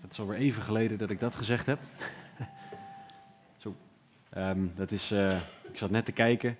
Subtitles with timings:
[0.00, 1.78] Dat is alweer even geleden dat ik dat gezegd heb.
[3.62, 3.74] Zo,
[4.30, 5.36] ehm, dat is, eh,
[5.72, 6.56] ik zat net te kijken.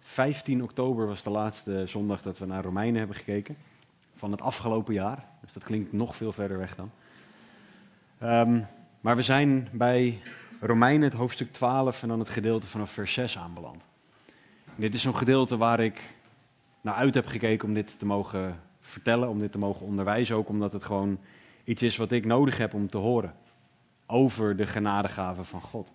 [0.00, 3.56] 15 oktober was de laatste zondag dat we naar Romeinen hebben gekeken.
[4.16, 5.24] Van het afgelopen jaar.
[5.40, 6.90] Dus dat klinkt nog veel verder weg dan.
[8.18, 8.60] Ehm,
[9.00, 10.22] maar we zijn bij
[10.60, 13.82] Romeinen, het hoofdstuk 12 en dan het gedeelte vanaf vers 6 aanbeland.
[14.76, 16.00] dit is zo'n gedeelte waar ik
[16.80, 20.36] naar uit heb gekeken om dit te mogen vertellen, om dit te mogen onderwijzen.
[20.36, 21.18] Ook omdat het gewoon
[21.68, 23.34] iets is wat ik nodig heb om te horen.
[24.06, 25.92] Over de genadegaven van God.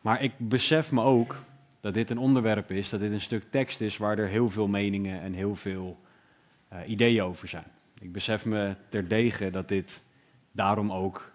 [0.00, 1.36] Maar ik besef me ook
[1.80, 4.68] dat dit een onderwerp is, dat dit een stuk tekst is waar er heel veel
[4.68, 6.00] meningen en heel veel
[6.72, 7.64] uh, ideeën over zijn.
[8.00, 10.02] Ik besef me terdege dat dit
[10.52, 11.32] daarom ook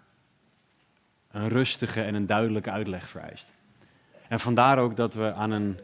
[1.30, 3.52] een rustige en een duidelijke uitleg vereist.
[4.28, 5.78] En vandaar ook dat we aan een,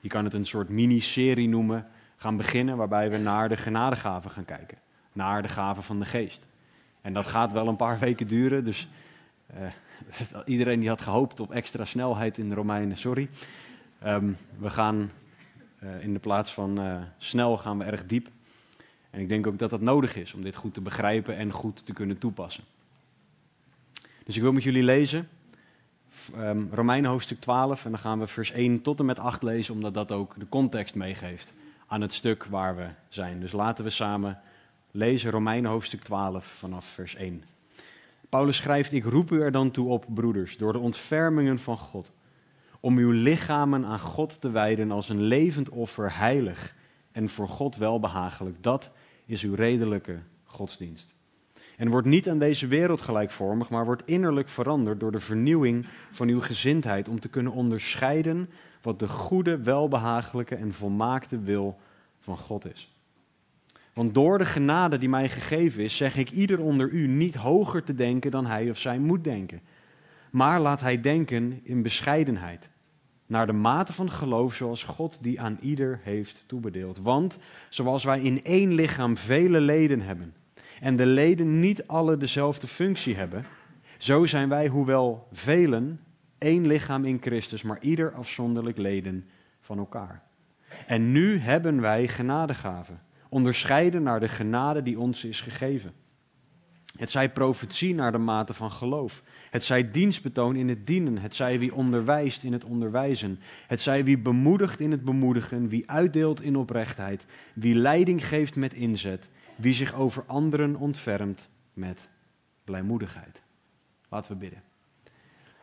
[0.00, 1.86] je kan het een soort miniserie noemen,
[2.16, 4.78] gaan beginnen waarbij we naar de genadegaven gaan kijken.
[5.12, 6.48] Naar de gaven van de geest.
[7.02, 8.88] En dat gaat wel een paar weken duren, dus
[9.54, 9.66] uh,
[10.44, 13.28] iedereen die had gehoopt op extra snelheid in de Romeinen, sorry.
[14.06, 15.10] Um, we gaan
[15.82, 18.28] uh, in de plaats van uh, snel gaan we erg diep.
[19.10, 21.86] En ik denk ook dat dat nodig is om dit goed te begrijpen en goed
[21.86, 22.64] te kunnen toepassen.
[24.24, 25.28] Dus ik wil met jullie lezen
[26.36, 29.74] um, Romeinen hoofdstuk 12 en dan gaan we vers 1 tot en met 8 lezen,
[29.74, 31.52] omdat dat ook de context meegeeft
[31.86, 33.40] aan het stuk waar we zijn.
[33.40, 34.40] Dus laten we samen
[34.90, 37.42] lezen Romeinen hoofdstuk 12 vanaf vers 1.
[38.28, 42.12] Paulus schrijft: Ik roep u er dan toe op, broeders, door de ontfermingen van God,
[42.80, 46.76] om uw lichamen aan God te wijden als een levend offer, heilig
[47.12, 48.62] en voor God welbehagelijk.
[48.62, 48.90] Dat
[49.26, 51.14] is uw redelijke godsdienst.
[51.76, 56.28] En wordt niet aan deze wereld gelijkvormig, maar wordt innerlijk veranderd door de vernieuwing van
[56.28, 58.50] uw gezindheid, om te kunnen onderscheiden
[58.82, 61.78] wat de goede, welbehagelijke en volmaakte wil
[62.18, 62.94] van God is.
[64.00, 67.84] Want door de genade die mij gegeven is, zeg ik ieder onder u niet hoger
[67.84, 69.60] te denken dan hij of zij moet denken.
[70.30, 72.68] Maar laat hij denken in bescheidenheid,
[73.26, 76.98] naar de mate van geloof zoals God die aan ieder heeft toebedeeld.
[76.98, 77.38] Want
[77.68, 80.34] zoals wij in één lichaam vele leden hebben,
[80.80, 83.44] en de leden niet alle dezelfde functie hebben,
[83.98, 86.00] zo zijn wij, hoewel velen,
[86.38, 89.28] één lichaam in Christus, maar ieder afzonderlijk leden
[89.60, 90.22] van elkaar.
[90.86, 93.00] En nu hebben wij genadegaven,
[93.30, 95.92] onderscheiden naar de genade die ons is gegeven.
[96.96, 99.22] Het zij profetie naar de mate van geloof.
[99.50, 101.18] Het zij dienstbetoon in het dienen.
[101.18, 103.40] Het zij wie onderwijst in het onderwijzen.
[103.66, 105.68] Het zij wie bemoedigt in het bemoedigen.
[105.68, 107.26] Wie uitdeelt in oprechtheid.
[107.54, 109.28] Wie leiding geeft met inzet.
[109.56, 112.08] Wie zich over anderen ontfermt met
[112.64, 113.42] blijmoedigheid.
[114.08, 114.62] Laten we bidden.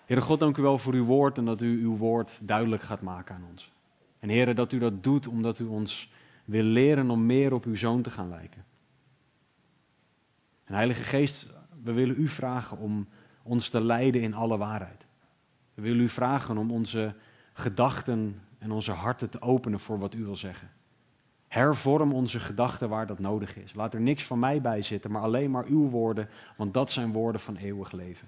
[0.06, 3.02] Heere God, dank u wel voor uw woord en dat u uw woord duidelijk gaat
[3.02, 3.72] maken aan ons.
[4.20, 6.12] En Heere, dat u dat doet omdat u ons
[6.48, 8.66] wil leren om meer op uw zoon te gaan lijken.
[10.64, 11.48] En Heilige Geest,
[11.84, 13.08] we willen u vragen om
[13.44, 15.06] ons te leiden in alle waarheid.
[15.74, 17.16] We willen u vragen om onze
[17.54, 20.70] gedachten en onze harten te openen voor wat u wil zeggen.
[21.48, 23.74] Hervorm onze gedachten waar dat nodig is.
[23.74, 27.12] Laat er niks van mij bij zitten, maar alleen maar uw woorden, want dat zijn
[27.12, 28.28] woorden van eeuwig leven.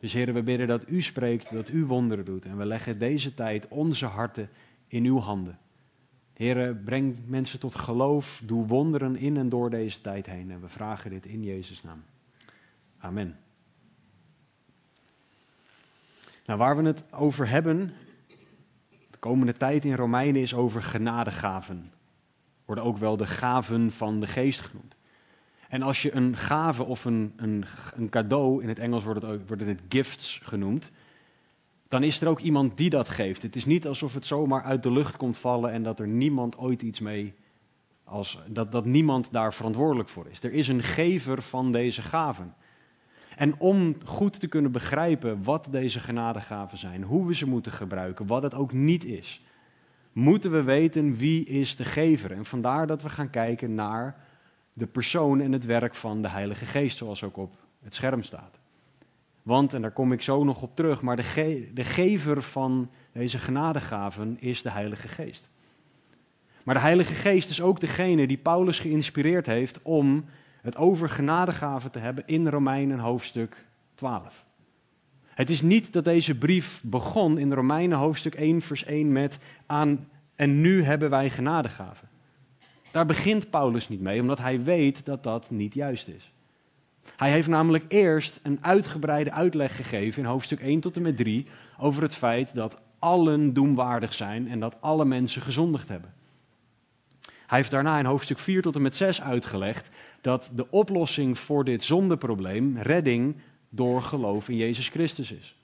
[0.00, 2.44] Dus heren, we bidden dat u spreekt, dat u wonderen doet.
[2.44, 4.50] En we leggen deze tijd, onze harten,
[4.86, 5.58] in uw handen.
[6.38, 10.50] Heren, breng mensen tot geloof, doe wonderen in en door deze tijd heen.
[10.50, 12.04] En we vragen dit in Jezus' naam.
[12.98, 13.38] Amen.
[16.46, 17.92] Nou, waar we het over hebben,
[19.10, 21.92] de komende tijd in Romeinen, is over genadegaven.
[22.64, 24.96] Worden ook wel de gaven van de geest genoemd.
[25.68, 27.64] En als je een gave of een, een,
[27.94, 30.90] een cadeau, in het Engels wordt het, worden het gifts genoemd,
[31.88, 33.42] dan is er ook iemand die dat geeft.
[33.42, 36.58] Het is niet alsof het zomaar uit de lucht komt vallen en dat er niemand
[36.58, 37.34] ooit iets mee,
[38.04, 40.42] als, dat, dat niemand daar verantwoordelijk voor is.
[40.42, 42.54] Er is een gever van deze gaven.
[43.36, 48.26] En om goed te kunnen begrijpen wat deze genadegaven zijn, hoe we ze moeten gebruiken,
[48.26, 49.42] wat het ook niet is,
[50.12, 52.32] moeten we weten wie is de gever.
[52.32, 54.24] En vandaar dat we gaan kijken naar
[54.72, 58.58] de persoon en het werk van de Heilige Geest, zoals ook op het scherm staat.
[59.48, 62.90] Want, en daar kom ik zo nog op terug, maar de, ge de gever van
[63.12, 65.50] deze genadegaven is de Heilige Geest.
[66.62, 70.24] Maar de Heilige Geest is ook degene die Paulus geïnspireerd heeft om
[70.62, 74.44] het over genadegaven te hebben in Romeinen hoofdstuk 12.
[75.28, 80.08] Het is niet dat deze brief begon in Romeinen hoofdstuk 1 vers 1 met aan
[80.34, 82.08] en nu hebben wij genadegaven.
[82.90, 86.32] Daar begint Paulus niet mee, omdat hij weet dat dat niet juist is.
[87.16, 91.46] Hij heeft namelijk eerst een uitgebreide uitleg gegeven in hoofdstuk 1 tot en met 3
[91.78, 96.14] over het feit dat allen doemwaardig zijn en dat alle mensen gezondigd hebben.
[97.46, 99.90] Hij heeft daarna in hoofdstuk 4 tot en met 6 uitgelegd
[100.20, 103.36] dat de oplossing voor dit zondeprobleem redding
[103.68, 105.56] door geloof in Jezus Christus is.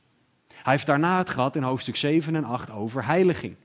[0.63, 3.57] Hij heeft daarna het gehad in hoofdstuk 7 en 8 over heiliging.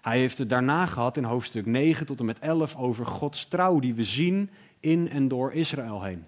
[0.00, 3.78] Hij heeft het daarna gehad in hoofdstuk 9 tot en met 11 over Gods trouw
[3.78, 4.50] die we zien
[4.80, 6.26] in en door Israël heen.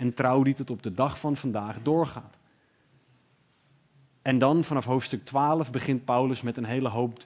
[0.00, 2.38] En trouw die tot op de dag van vandaag doorgaat.
[4.22, 7.24] En dan vanaf hoofdstuk 12 begint Paulus met een hele hoop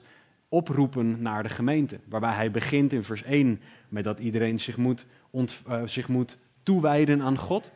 [0.49, 1.99] oproepen naar de gemeente.
[2.09, 7.21] Waarbij hij begint in vers 1 met dat iedereen zich moet, uh, zich moet toewijden
[7.21, 7.71] aan God.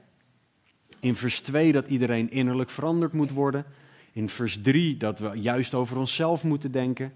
[1.00, 3.66] In vers 2 dat iedereen innerlijk veranderd moet worden.
[4.12, 7.14] In vers 3 dat we juist over onszelf moeten denken.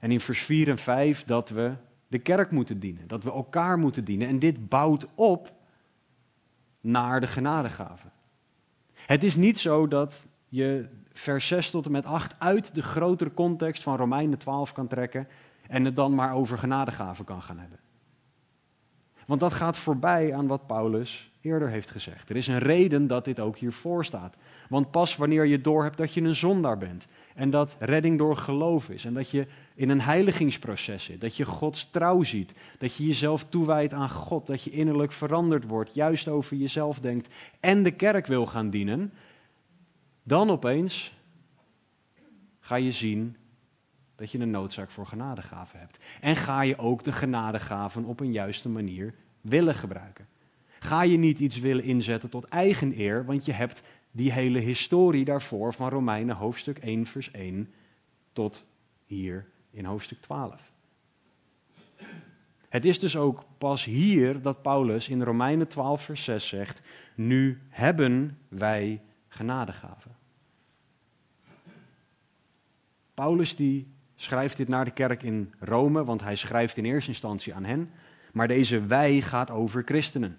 [0.00, 1.72] En in vers 4 en 5 dat we
[2.08, 3.08] de kerk moeten dienen.
[3.08, 4.28] Dat we elkaar moeten dienen.
[4.28, 5.54] En dit bouwt op
[6.80, 8.12] naar de genadegaven.
[8.94, 13.34] Het is niet zo dat je vers 6 tot en met 8 uit de grotere
[13.34, 15.28] context van Romeinen 12 kan trekken
[15.68, 17.78] en het dan maar over genadegaven kan gaan hebben.
[19.26, 22.28] Want dat gaat voorbij aan wat Paulus eerder heeft gezegd.
[22.28, 24.36] Er is een reden dat dit ook hiervoor staat.
[24.68, 27.06] Want pas wanneer je doorhebt dat je een zondaar bent
[27.36, 29.04] en dat redding door geloof is.
[29.04, 33.44] En dat je in een heiligingsproces zit, dat je Gods trouw ziet, dat je jezelf
[33.48, 37.34] toewijdt aan God, dat je innerlijk veranderd wordt, juist over jezelf denkt.
[37.60, 39.12] En de kerk wil gaan dienen,
[40.22, 41.14] dan opeens
[42.60, 43.36] ga je zien
[44.14, 45.98] dat je een noodzaak voor genadegaven hebt.
[46.20, 50.26] En ga je ook de genadegaven op een juiste manier willen gebruiken.
[50.78, 53.82] Ga je niet iets willen inzetten tot eigen eer, want je hebt
[54.16, 57.72] die hele historie daarvoor van Romeinen hoofdstuk 1 vers 1
[58.32, 58.64] tot
[59.06, 60.72] hier in hoofdstuk 12.
[62.68, 66.82] Het is dus ook pas hier dat Paulus in Romeinen 12 vers 6 zegt,
[67.14, 70.16] nu hebben wij genadegaven.
[73.14, 77.54] Paulus die schrijft dit naar de kerk in Rome, want hij schrijft in eerste instantie
[77.54, 77.90] aan hen.
[78.32, 80.38] Maar deze wij gaat over christenen.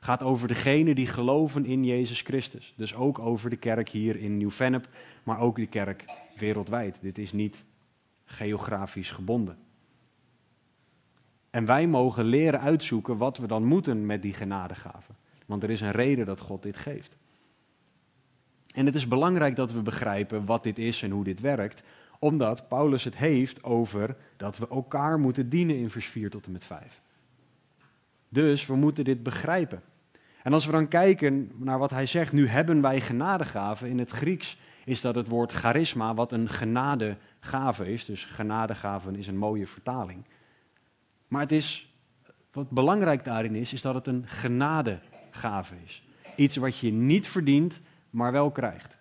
[0.00, 2.74] Gaat over degenen die geloven in Jezus Christus.
[2.76, 4.88] Dus ook over de kerk hier in Nieuw-Vennep,
[5.22, 6.04] maar ook de kerk
[6.36, 6.98] wereldwijd.
[7.00, 7.64] Dit is niet
[8.24, 9.58] geografisch gebonden.
[11.50, 15.16] En wij mogen leren uitzoeken wat we dan moeten met die genadegaven.
[15.46, 17.16] Want er is een reden dat God dit geeft.
[18.74, 21.82] En het is belangrijk dat we begrijpen wat dit is en hoe dit werkt,
[22.18, 26.52] omdat Paulus het heeft over dat we elkaar moeten dienen in vers 4 tot en
[26.52, 27.02] met 5.
[28.28, 29.82] Dus we moeten dit begrijpen.
[30.42, 33.88] En als we dan kijken naar wat hij zegt, nu hebben wij genadegaven.
[33.88, 38.04] In het Grieks is dat het woord charisma, wat een genadegave is.
[38.04, 40.24] Dus genadegaven is een mooie vertaling.
[41.28, 41.94] Maar het is,
[42.52, 46.04] wat belangrijk daarin is, is dat het een genadegave is.
[46.36, 48.96] Iets wat je niet verdient, maar wel krijgt.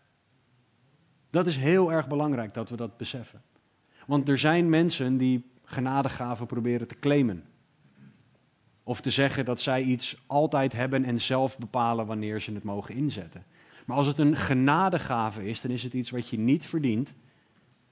[1.30, 3.42] Dat is heel erg belangrijk dat we dat beseffen.
[4.06, 7.44] Want er zijn mensen die genadegaven proberen te claimen.
[8.90, 12.96] Of te zeggen dat zij iets altijd hebben en zelf bepalen wanneer ze het mogen
[12.96, 13.46] inzetten.
[13.86, 17.14] Maar als het een genadegave is, dan is het iets wat je niet verdient,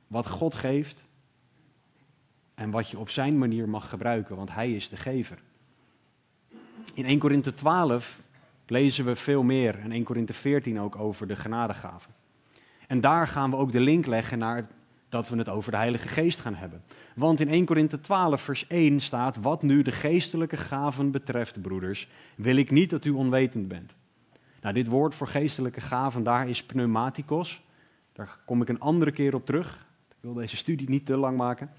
[0.07, 1.05] wat God geeft
[2.55, 5.39] en wat je op zijn manier mag gebruiken, want Hij is de gever.
[6.93, 8.21] In 1 Korinthe 12
[8.67, 12.13] lezen we veel meer en 1 Korinthe 14 ook over de genadegaven.
[12.87, 14.67] En daar gaan we ook de link leggen naar
[15.09, 16.83] dat we het over de Heilige Geest gaan hebben.
[17.15, 22.07] Want in 1 Korinthe 12, vers 1 staat: Wat nu de geestelijke gaven betreft, broeders,
[22.35, 23.95] wil ik niet dat u onwetend bent.
[24.61, 27.61] Nou, dit woord voor geestelijke gaven, daar is pneumatikos.
[28.13, 29.85] Daar kom ik een andere keer op terug.
[30.09, 31.69] Ik wil deze studie niet te lang maken.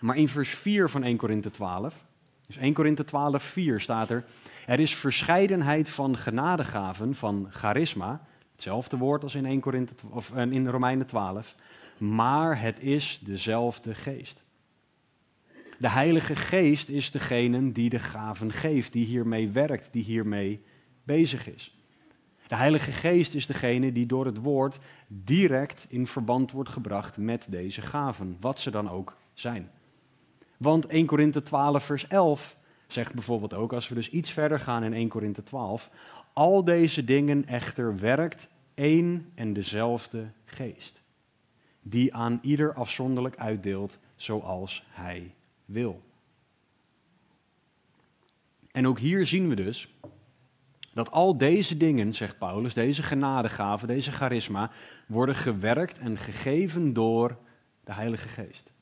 [0.00, 2.04] Maar in vers 4 van 1 Korinthe 12,
[2.46, 4.24] dus 1 Korinthe 12, 4 staat er:
[4.66, 10.68] Er is verscheidenheid van genadegaven, van charisma Hetzelfde woord als in, 1 Korinthe, of in
[10.68, 11.54] Romeinen 12.
[11.98, 14.44] Maar het is dezelfde geest.
[15.78, 20.62] De Heilige Geest is degene die de gaven geeft, die hiermee werkt, die hiermee
[21.04, 21.78] bezig is.
[22.46, 27.46] De Heilige Geest is degene die door het woord direct in verband wordt gebracht met
[27.50, 29.70] deze gaven, wat ze dan ook zijn.
[30.56, 32.56] Want 1 Korinthe 12, vers 11
[32.86, 35.90] zegt bijvoorbeeld ook, als we dus iets verder gaan in 1 Korinthe 12,
[36.34, 41.02] al deze dingen echter werkt één en dezelfde geest,
[41.82, 46.02] die aan ieder afzonderlijk uitdeelt zoals hij wil.
[48.70, 49.94] En ook hier zien we dus
[50.92, 54.70] dat al deze dingen, zegt Paulus, deze genadegaven, deze charisma,
[55.06, 57.36] worden gewerkt en gegeven door
[57.84, 58.72] de Heilige Geest.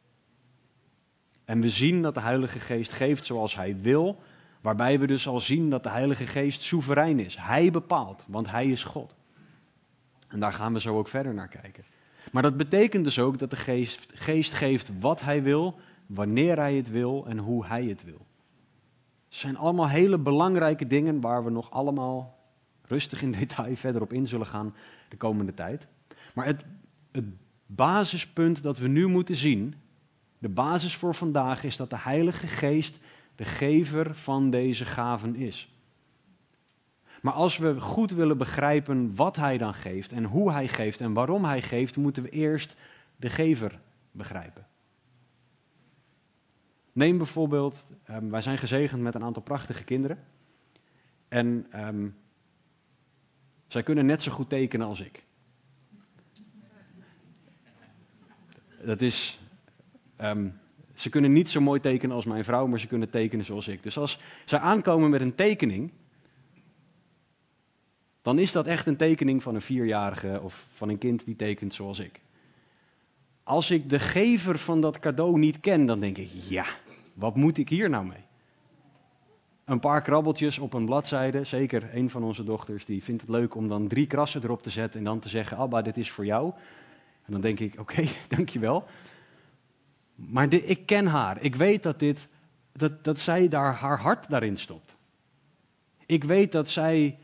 [1.44, 4.18] En we zien dat de Heilige Geest geeft zoals Hij wil,
[4.62, 7.36] waarbij we dus al zien dat de Heilige Geest soeverein is.
[7.36, 9.14] Hij bepaalt, want Hij is God.
[10.28, 11.84] En daar gaan we zo ook verder naar kijken.
[12.32, 16.74] Maar dat betekent dus ook dat de geest, geest geeft wat Hij wil, wanneer Hij
[16.74, 18.26] het wil en hoe Hij het wil.
[19.28, 22.38] Het zijn allemaal hele belangrijke dingen waar we nog allemaal
[22.82, 24.74] rustig in detail verder op in zullen gaan
[25.08, 25.86] de komende tijd.
[26.34, 26.64] Maar het,
[27.10, 27.24] het
[27.66, 29.74] basispunt dat we nu moeten zien,
[30.38, 32.98] de basis voor vandaag, is dat de Heilige Geest
[33.34, 35.76] de gever van deze gaven is.
[37.22, 41.12] Maar als we goed willen begrijpen wat Hij dan geeft en hoe Hij geeft en
[41.12, 42.76] waarom Hij geeft, moeten we eerst
[43.16, 44.66] de gever begrijpen.
[46.92, 50.24] Neem bijvoorbeeld, um, wij zijn gezegend met een aantal prachtige kinderen.
[51.28, 52.16] En um,
[53.68, 55.24] zij kunnen net zo goed tekenen als ik.
[58.84, 59.40] Dat is,
[60.20, 60.60] um,
[61.02, 63.82] ze kunnen niet zo mooi tekenen als mijn vrouw, maar ze kunnen tekenen zoals ik.
[63.82, 65.90] Dus als zij aankomen met een tekening,
[68.22, 71.74] dan is dat echt een tekening van een vierjarige of van een kind die tekent
[71.74, 72.20] zoals ik.
[73.42, 76.64] Als ik de gever van dat cadeau niet ken, dan denk ik, ja,
[77.14, 78.24] wat moet ik hier nou mee?
[79.64, 83.54] Een paar krabbeltjes op een bladzijde, zeker een van onze dochters, die vindt het leuk
[83.54, 86.24] om dan drie krassen erop te zetten en dan te zeggen, Abba, dit is voor
[86.24, 86.52] jou.
[87.24, 88.84] En dan denk ik, oké, okay, dankjewel.
[90.14, 92.28] Maar ik ken haar, ik weet dat, dit,
[92.72, 94.96] dat, dat zij daar haar hart daarin stopt.
[96.06, 97.18] Ik weet dat zij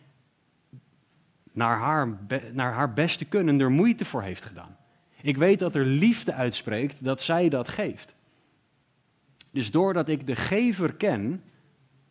[1.53, 2.19] naar haar,
[2.53, 4.77] naar haar beste kunnen er moeite voor heeft gedaan.
[5.21, 8.15] Ik weet dat er liefde uitspreekt dat zij dat geeft.
[9.51, 11.43] Dus doordat ik de gever ken,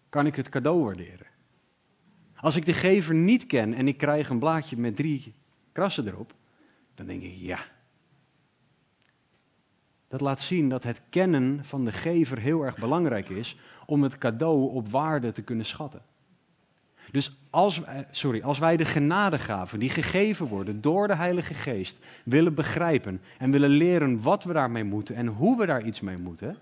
[0.10, 1.28] kan ik het cadeau waarderen.
[2.36, 5.34] Als ik de gever niet ken en ik krijg een blaadje met drie
[5.72, 6.34] krassen erop,
[6.96, 7.60] dan denk ik ja.
[10.08, 14.18] Dat laat zien dat het kennen van de gever heel erg belangrijk is om het
[14.18, 16.02] cadeau op waarde te kunnen schatten.
[17.12, 22.54] Dus als, sorry, als wij de genadegaven die gegeven worden door de Heilige Geest willen
[22.54, 26.58] begrijpen en willen leren wat we daarmee moeten en hoe we daar iets mee moeten,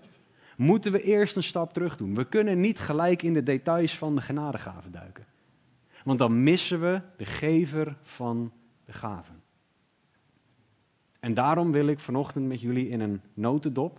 [0.56, 2.14] moeten we eerst een stap terug doen.
[2.14, 5.24] We kunnen niet gelijk in de details van de genadegaven duiken.
[6.04, 8.52] Want dan missen we de gever van
[8.84, 9.35] de gaven.
[11.26, 13.98] En daarom wil ik vanochtend met jullie in een notendop,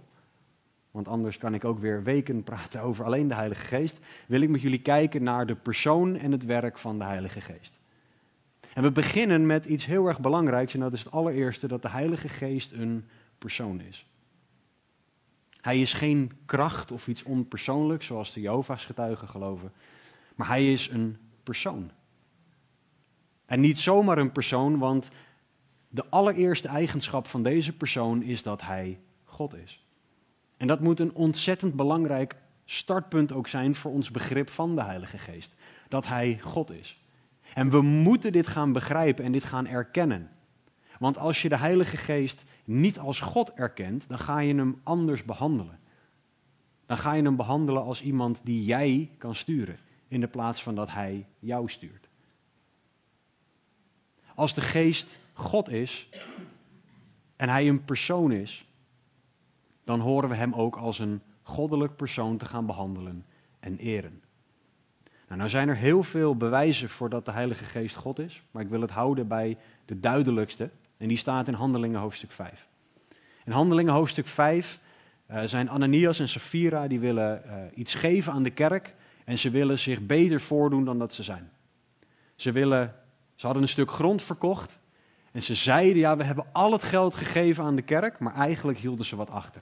[0.91, 4.49] want anders kan ik ook weer weken praten over alleen de Heilige Geest, wil ik
[4.49, 7.79] met jullie kijken naar de persoon en het werk van de Heilige Geest.
[8.73, 11.89] En we beginnen met iets heel erg belangrijks en dat is het allereerste dat de
[11.89, 13.05] Heilige Geest een
[13.37, 14.07] persoon is.
[15.61, 19.71] Hij is geen kracht of iets onpersoonlijks, zoals de Jehovah's getuigen geloven.
[20.35, 21.91] Maar hij is een persoon.
[23.45, 25.09] En niet zomaar een persoon, want
[25.89, 29.85] de allereerste eigenschap van deze persoon is dat hij God is.
[30.57, 35.17] En dat moet een ontzettend belangrijk startpunt ook zijn voor ons begrip van de Heilige
[35.17, 35.53] Geest.
[35.87, 37.01] Dat hij God is.
[37.53, 40.29] En we moeten dit gaan begrijpen en dit gaan erkennen.
[40.99, 45.23] Want als je de Heilige Geest niet als God erkent, dan ga je hem anders
[45.23, 45.79] behandelen.
[46.85, 49.77] Dan ga je hem behandelen als iemand die jij kan sturen,
[50.07, 52.09] in de plaats van dat hij jou stuurt.
[54.35, 56.09] Als de Geest God is
[57.35, 58.67] en hij een persoon is,
[59.83, 63.25] dan horen we hem ook als een goddelijk persoon te gaan behandelen
[63.59, 64.21] en eren.
[65.27, 68.63] Nou, nou zijn er heel veel bewijzen voor dat de Heilige Geest God is, maar
[68.63, 72.67] ik wil het houden bij de duidelijkste, en die staat in Handelingen hoofdstuk 5.
[73.45, 74.79] In Handelingen hoofdstuk 5
[75.31, 79.37] uh, eh, zijn Ananias en Sapphira die willen uh, iets geven aan de kerk en
[79.37, 81.51] ze willen zich beter voordoen dan dat ze zijn.
[82.35, 82.95] Ze, willen,
[83.35, 84.79] ze hadden een stuk grond verkocht
[85.37, 88.77] en ze zeiden, ja, we hebben al het geld gegeven aan de kerk, maar eigenlijk
[88.77, 89.61] hielden ze wat achter.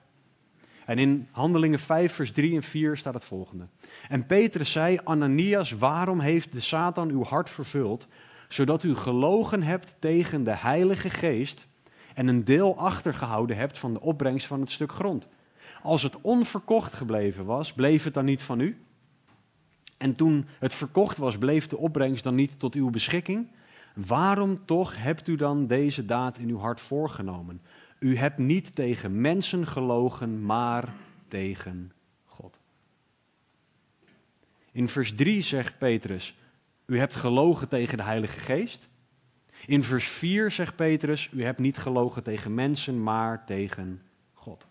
[0.86, 3.68] En in Handelingen 5, vers 3 en 4 staat het volgende.
[4.10, 8.08] En Petrus zei, Ananias, waarom heeft de Satan uw hart vervuld,
[8.48, 11.68] zodat u gelogen hebt tegen de Heilige Geest
[12.14, 15.28] en een deel achtergehouden hebt van de opbrengst van het stuk grond.
[15.84, 18.78] Als het onverkocht gebleven was, bleef het dan niet van u?
[19.98, 23.48] En toen het verkocht was, bleef de opbrengst dan niet tot uw beschikking?
[23.96, 27.62] Waarom toch hebt u dan deze daad in uw hart voorgenomen?
[28.00, 30.94] U hebt niet tegen mensen gelogen, maar
[31.28, 31.92] tegen
[32.26, 32.60] God.
[34.72, 36.38] In vers 3 zegt Petrus:
[36.86, 38.90] U hebt gelogen tegen de Heilige Geest.
[39.66, 44.02] In vers 4 zegt Petrus: U hebt niet gelogen tegen mensen, maar tegen
[44.34, 44.68] God.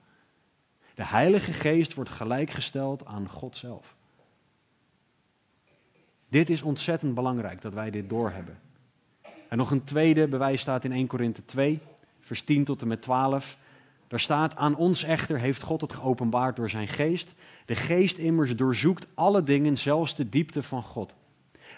[0.94, 3.96] De Heilige Geest wordt gelijkgesteld aan God zelf.
[6.28, 8.63] Dit is ontzettend belangrijk dat wij dit doorhebben.
[9.54, 11.80] En nog een tweede bewijs staat in 1 Korinthe 2,
[12.20, 13.58] vers 10 tot en met 12.
[14.08, 17.34] Daar staat, aan ons echter heeft God het geopenbaard door zijn geest.
[17.64, 21.14] De geest immers doorzoekt alle dingen, zelfs de diepte van God.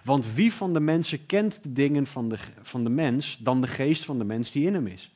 [0.05, 3.67] Want wie van de mensen kent de dingen van de, van de mens dan de
[3.67, 5.15] geest van de mens die in hem is?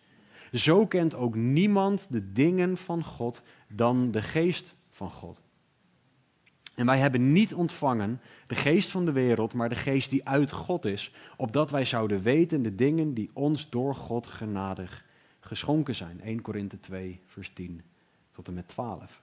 [0.53, 5.41] Zo kent ook niemand de dingen van God dan de geest van God.
[6.81, 10.53] En wij hebben niet ontvangen de geest van de wereld, maar de geest die uit
[10.53, 15.05] God is, opdat wij zouden weten de dingen die ons door God genadig
[15.41, 16.21] geschonken zijn.
[16.21, 17.83] 1 Korinthe 2, vers 10
[18.33, 19.23] tot en met 12.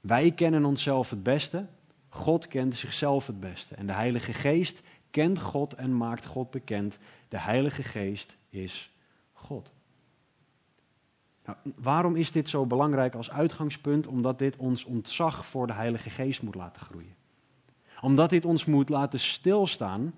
[0.00, 1.66] Wij kennen onszelf het beste,
[2.08, 3.74] God kent zichzelf het beste.
[3.74, 6.98] En de Heilige Geest kent God en maakt God bekend.
[7.28, 8.92] De Heilige Geest is
[9.32, 9.72] God.
[11.44, 14.06] Nou, waarom is dit zo belangrijk als uitgangspunt?
[14.06, 17.14] Omdat dit ons ontzag voor de Heilige Geest moet laten groeien.
[18.00, 20.12] Omdat dit ons moet laten stilstaan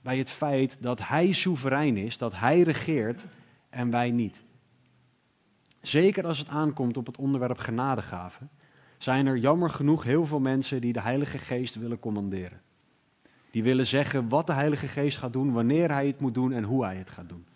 [0.00, 3.24] bij het feit dat Hij soeverein is, dat Hij regeert
[3.70, 4.40] en wij niet.
[5.80, 8.50] Zeker als het aankomt op het onderwerp genadegaven,
[8.98, 12.60] zijn er jammer genoeg heel veel mensen die de Heilige Geest willen commanderen.
[13.50, 16.64] Die willen zeggen wat de Heilige Geest gaat doen, wanneer Hij het moet doen en
[16.64, 17.46] hoe Hij het gaat doen.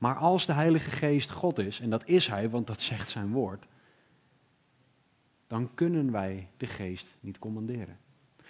[0.00, 3.32] Maar als de Heilige Geest God is, en dat is Hij, want dat zegt Zijn
[3.32, 3.66] woord,
[5.46, 7.98] dan kunnen wij de Geest niet commanderen.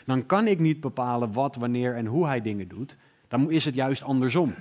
[0.05, 2.97] Dan kan ik niet bepalen wat, wanneer en hoe Hij dingen doet.
[3.29, 4.55] Dan is het juist andersom.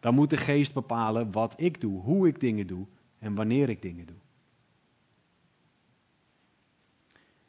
[0.00, 2.86] Dan moet de Geest bepalen wat ik doe, hoe ik dingen doe
[3.18, 4.16] en wanneer ik dingen doe.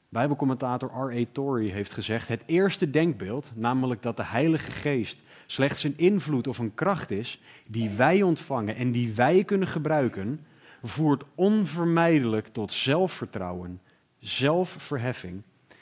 [0.09, 1.25] Bijbelcommentator R.A.
[1.31, 5.17] Torrey heeft gezegd: Het eerste denkbeeld, namelijk dat de Heilige Geest
[5.53, 10.45] slechts een invloed of een kracht is die wij ontvangen en die wij kunnen gebruiken,
[10.83, 13.81] voert onvermijdelijk tot zelfvertrouwen,
[14.17, 15.41] zelfverheffing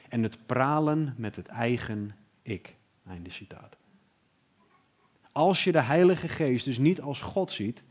[0.09, 2.75] en het pralen met het eigen ik.
[3.07, 3.77] Einde citaat.
[5.31, 7.83] Als je de Heilige Geest dus niet als God ziet,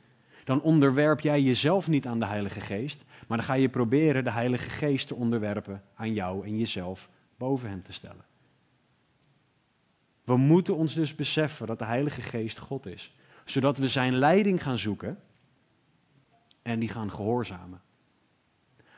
[0.44, 4.30] dan onderwerp jij jezelf niet aan de Heilige Geest, maar dan ga je proberen de
[4.30, 8.29] Heilige Geest te onderwerpen aan jou en jezelf boven hem te stellen.
[10.30, 13.14] We moeten ons dus beseffen dat de Heilige Geest God is,
[13.44, 15.18] zodat we zijn leiding gaan zoeken
[16.62, 17.80] en die gaan gehoorzamen.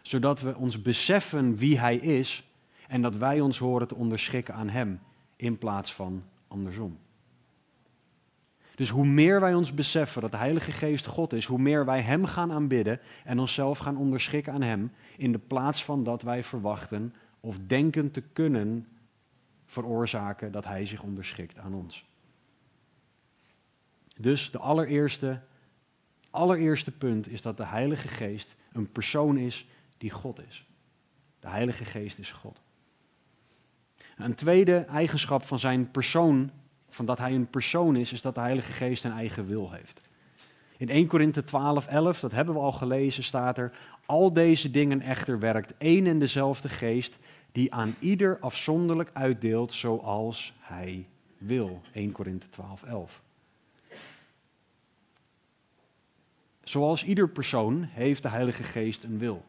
[0.03, 2.49] Zodat we ons beseffen wie Hij is
[2.89, 5.01] en dat wij ons horen te onderschikken aan Hem
[5.37, 6.99] in plaats van andersom.
[8.75, 12.01] Dus hoe meer wij ons beseffen dat de Heilige Geest God is, hoe meer wij
[12.01, 16.45] Hem gaan aanbidden en onszelf gaan onderschikken aan Hem, in de plaats van dat wij
[16.45, 18.87] verwachten of denken te kunnen
[19.73, 22.05] veroorzaken dat Hij zich onderschikt aan ons.
[24.17, 25.41] Dus de allereerste,
[26.31, 29.67] allereerste punt is dat de Heilige Geest een persoon is
[29.99, 30.67] die God is.
[31.41, 32.63] De Heilige Geest is God.
[34.17, 36.51] Een tweede eigenschap van zijn persoon
[36.89, 40.03] van dat hij een persoon is, is dat de Heilige Geest een eigen wil heeft.
[40.77, 43.73] In 1 Korinthe 12, 11, dat hebben we al gelezen, staat er:
[44.07, 47.19] Al deze dingen echter werkt één en dezelfde geest,
[47.53, 51.07] die aan ieder afzonderlijk uitdeelt zoals hij
[51.39, 51.81] wil.
[51.93, 53.23] 1 Korinthe 12, 11.
[56.63, 59.45] Zoals ieder persoon heeft de Heilige Geest een wil.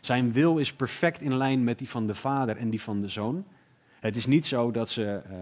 [0.00, 3.08] Zijn wil is perfect in lijn met die van de Vader en die van de
[3.08, 3.44] Zoon.
[4.00, 5.22] Het is niet zo dat ze.
[5.30, 5.36] Uh,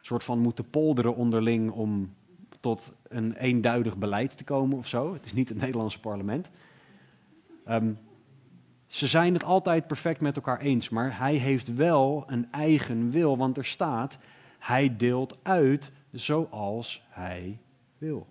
[0.00, 2.14] soort van moeten polderen onderling om
[2.60, 5.12] tot een eenduidig beleid te komen of zo.
[5.12, 6.50] Het is niet het Nederlandse parlement.
[7.68, 7.98] Um,
[8.90, 13.36] ze zijn het altijd perfect met elkaar eens, maar hij heeft wel een eigen wil,
[13.36, 14.18] want er staat,
[14.58, 17.58] hij deelt uit zoals hij
[17.98, 18.26] wil.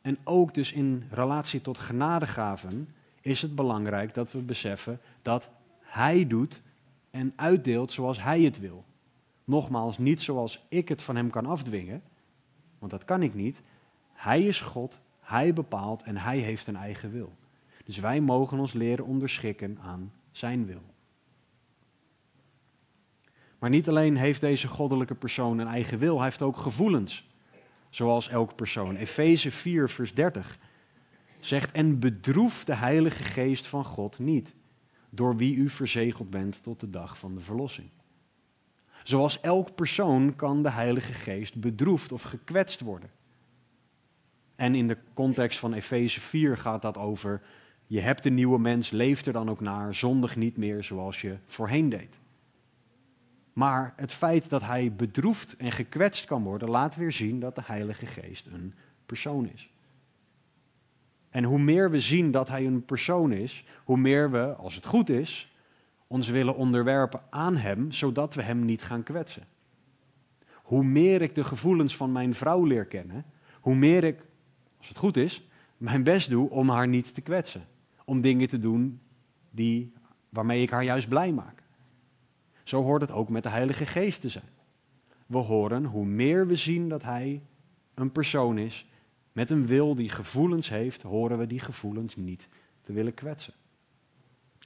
[0.00, 2.88] En ook dus in relatie tot genadegaven
[3.20, 5.50] is het belangrijk dat we beseffen dat
[5.80, 6.62] hij doet
[7.10, 8.84] en uitdeelt zoals hij het wil.
[9.44, 12.02] Nogmaals, niet zoals ik het van hem kan afdwingen,
[12.78, 13.62] want dat kan ik niet.
[14.12, 17.32] Hij is God, hij bepaalt en hij heeft een eigen wil.
[17.88, 20.82] Dus wij mogen ons leren onderschikken aan zijn wil.
[23.58, 27.26] Maar niet alleen heeft deze goddelijke persoon een eigen wil, hij heeft ook gevoelens,
[27.90, 28.96] zoals elke persoon.
[28.96, 30.58] Efeze 4, vers 30
[31.40, 34.54] zegt: En bedroef de Heilige Geest van God niet,
[35.10, 37.88] door wie u verzegeld bent tot de dag van de verlossing.
[39.02, 43.10] Zoals elk persoon kan de Heilige Geest bedroefd of gekwetst worden.
[44.56, 47.42] En in de context van Efeze 4 gaat dat over:
[47.88, 51.36] je hebt een nieuwe mens, leef er dan ook naar, zondig niet meer zoals je
[51.46, 52.18] voorheen deed.
[53.52, 57.62] Maar het feit dat hij bedroefd en gekwetst kan worden, laat weer zien dat de
[57.64, 58.74] Heilige Geest een
[59.06, 59.70] persoon is.
[61.30, 64.86] En hoe meer we zien dat hij een persoon is, hoe meer we, als het
[64.86, 65.52] goed is,
[66.06, 69.46] ons willen onderwerpen aan Hem, zodat we Hem niet gaan kwetsen.
[70.54, 73.24] Hoe meer ik de gevoelens van mijn vrouw leer kennen,
[73.60, 74.20] hoe meer ik,
[74.78, 77.66] als het goed is, mijn best doe om haar niet te kwetsen.
[78.08, 79.00] Om dingen te doen
[79.50, 79.92] die,
[80.28, 81.62] waarmee ik haar juist blij maak.
[82.64, 84.48] Zo hoort het ook met de Heilige Geest te zijn.
[85.26, 87.42] We horen hoe meer we zien dat Hij
[87.94, 88.88] een persoon is
[89.32, 92.48] met een wil die gevoelens heeft, horen we die gevoelens niet
[92.82, 93.54] te willen kwetsen.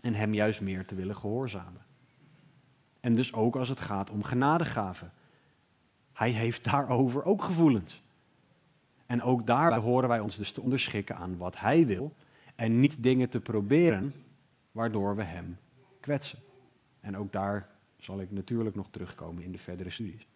[0.01, 1.85] En Hem juist meer te willen gehoorzamen.
[3.01, 5.13] En dus ook als het gaat om genadegaven.
[6.13, 8.03] Hij heeft daarover ook gevoelens.
[9.07, 12.15] En ook daarbij horen wij ons dus te onderschikken aan wat Hij wil
[12.55, 14.15] en niet dingen te proberen
[14.73, 15.59] waardoor we Hem
[16.01, 16.39] kwetsen.
[17.01, 20.27] En ook daar zal ik natuurlijk nog terugkomen in de verdere studies.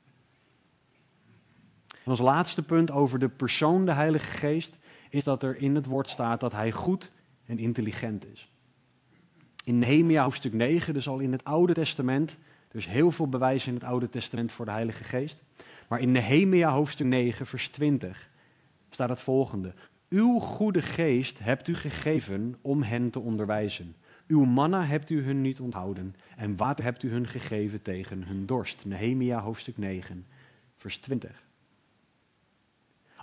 [1.89, 4.77] En als laatste punt over de persoon, de Heilige Geest,
[5.11, 7.11] is dat er in het woord staat dat Hij goed
[7.45, 8.51] en intelligent is.
[9.65, 13.75] In Nehemia hoofdstuk 9, dus al in het Oude Testament, dus heel veel bewijzen in
[13.75, 15.43] het Oude Testament voor de Heilige Geest.
[15.89, 18.31] Maar in Nehemia hoofdstuk 9, vers 20
[18.91, 19.75] staat het volgende.
[20.09, 23.97] Uw goede geest hebt u gegeven om hen te onderwijzen.
[24.27, 28.47] Uw manna hebt u hun niet onthouden en water hebt u hun gegeven tegen hun
[28.47, 28.85] dorst.
[28.85, 30.27] Nehemia hoofdstuk 9,
[30.77, 31.45] vers 20.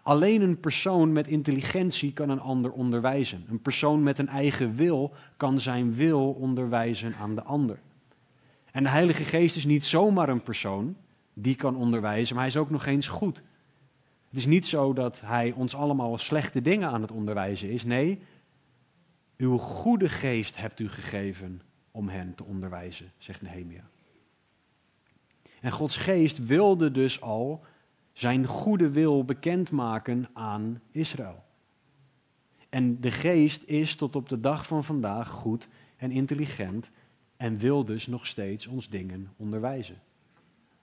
[0.03, 3.45] Alleen een persoon met intelligentie kan een ander onderwijzen.
[3.49, 7.79] Een persoon met een eigen wil kan zijn wil onderwijzen aan de ander.
[8.71, 10.95] En de Heilige Geest is niet zomaar een persoon
[11.33, 13.43] die kan onderwijzen, maar hij is ook nog eens goed.
[14.33, 17.83] Het is niet zo dat hij ons allemaal slechte dingen aan het onderwijzen is.
[17.83, 18.19] Nee,
[19.37, 23.89] uw goede geest hebt u gegeven om hen te onderwijzen, zegt Nehemia.
[25.61, 27.65] En Gods geest wilde dus al
[28.11, 31.43] zijn goede wil bekendmaken aan Israël.
[32.69, 35.67] En de geest is tot op de dag van vandaag goed
[35.97, 36.91] en intelligent
[37.37, 40.01] en wil dus nog steeds ons dingen onderwijzen.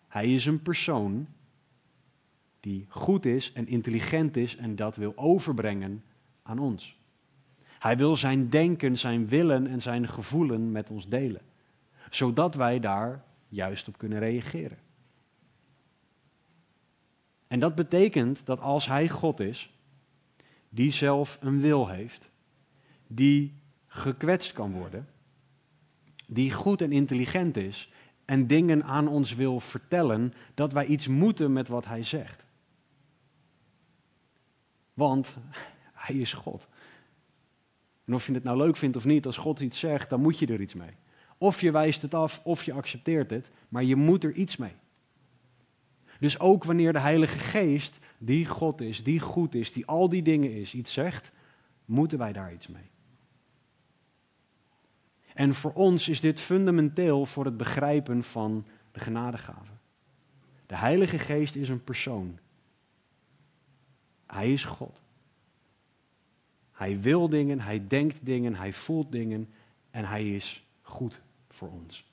[0.08, 1.26] Hij is een persoon
[2.60, 6.04] die goed is en intelligent is en dat wil overbrengen
[6.42, 6.98] aan ons.
[7.78, 11.42] Hij wil zijn denken, zijn willen en zijn gevoelen met ons delen,
[12.10, 14.78] zodat wij daar juist op kunnen reageren.
[17.46, 19.70] En dat betekent dat als Hij God is,
[20.68, 22.30] die zelf een wil heeft,
[23.06, 23.54] die
[23.86, 25.08] gekwetst kan worden,
[26.26, 27.92] die goed en intelligent is
[28.24, 32.44] en dingen aan ons wil vertellen, dat wij iets moeten met wat Hij zegt.
[35.00, 35.36] Want
[36.06, 36.68] Hij is God.
[38.04, 40.38] En of je het nou leuk vindt of niet, als God iets zegt, dan moet
[40.38, 40.96] je er iets mee.
[41.38, 44.74] Of je wijst het af, of je accepteert het, maar je moet er iets mee.
[46.18, 50.22] Dus ook wanneer de Heilige Geest, die God is, die goed is, die al die
[50.22, 51.32] dingen is, iets zegt,
[51.84, 52.90] moeten wij daar iets mee.
[55.34, 59.72] En voor ons is dit fundamenteel voor het begrijpen van de genadegave.
[60.66, 62.38] De Heilige Geest is een persoon.
[64.30, 65.02] Hij is God.
[66.72, 69.52] Hij wil dingen, hij denkt dingen, hij voelt dingen
[69.90, 72.08] en hij is goed voor ons.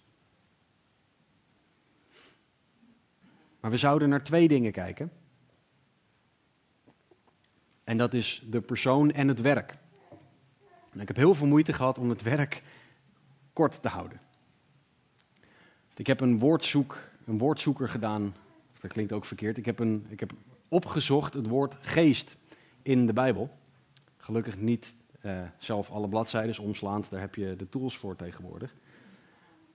[3.60, 5.12] Maar we zouden naar twee dingen kijken.
[7.84, 9.78] En dat is de persoon en het werk.
[10.92, 12.64] En ik heb heel veel moeite gehad om het werk
[13.54, 14.22] kort te houden.
[15.96, 18.36] Ik heb een, woordzoek, een woordzoeker gedaan.
[18.80, 19.58] Dat klinkt ook verkeerd.
[19.58, 20.34] Ik heb, een, ik heb
[20.68, 22.38] opgezocht het woord geest
[22.82, 23.50] in de Bijbel.
[24.18, 28.76] Gelukkig niet uh, zelf alle bladzijden omslaand, daar heb je de tools voor tegenwoordig.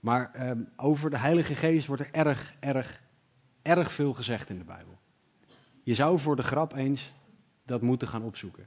[0.01, 3.03] Maar uh, over de Heilige Geest wordt er erg, erg,
[3.63, 4.99] erg veel gezegd in de Bijbel.
[5.83, 7.15] Je zou voor de grap eens
[7.65, 8.67] dat moeten gaan opzoeken.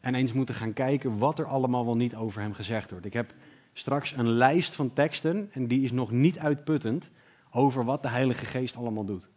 [0.00, 3.06] En eens moeten gaan kijken wat er allemaal wel niet over hem gezegd wordt.
[3.06, 3.34] Ik heb
[3.72, 7.10] straks een lijst van teksten, en die is nog niet uitputtend,
[7.50, 9.30] over wat de Heilige Geest allemaal doet.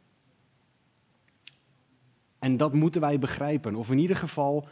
[2.39, 4.67] En dat moeten wij begrijpen, of in ieder geval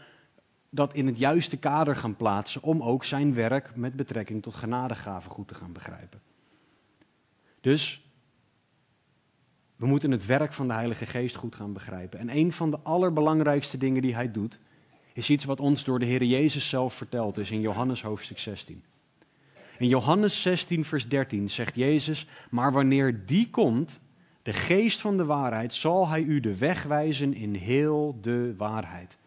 [0.70, 5.32] dat in het juiste kader gaan plaatsen om ook zijn werk met betrekking tot genadegaven
[5.32, 6.22] goed te gaan begrijpen.
[7.62, 8.10] Dus
[9.76, 12.20] we moeten het werk van de Heilige Geest goed gaan begrijpen.
[12.20, 14.60] En een van de allerbelangrijkste dingen die hij doet,
[15.14, 18.84] is iets wat ons door de Heer Jezus zelf verteld is in Johannes hoofdstuk 16.
[19.78, 24.00] In Johannes 16, vers 13 zegt Jezus, maar wanneer die komt,
[24.46, 29.18] de geest van de waarheid, zal hij u de weg wijzen in heel de waarheid.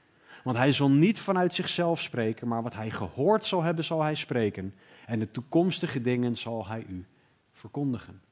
[0.44, 4.14] Want hij zal niet vanuit zichzelf spreken, maar wat hij gehoord zal hebben, zal hij
[4.14, 4.74] spreken.
[5.06, 7.06] En de toekomstige dingen zal hij u
[7.52, 8.22] verkondigen.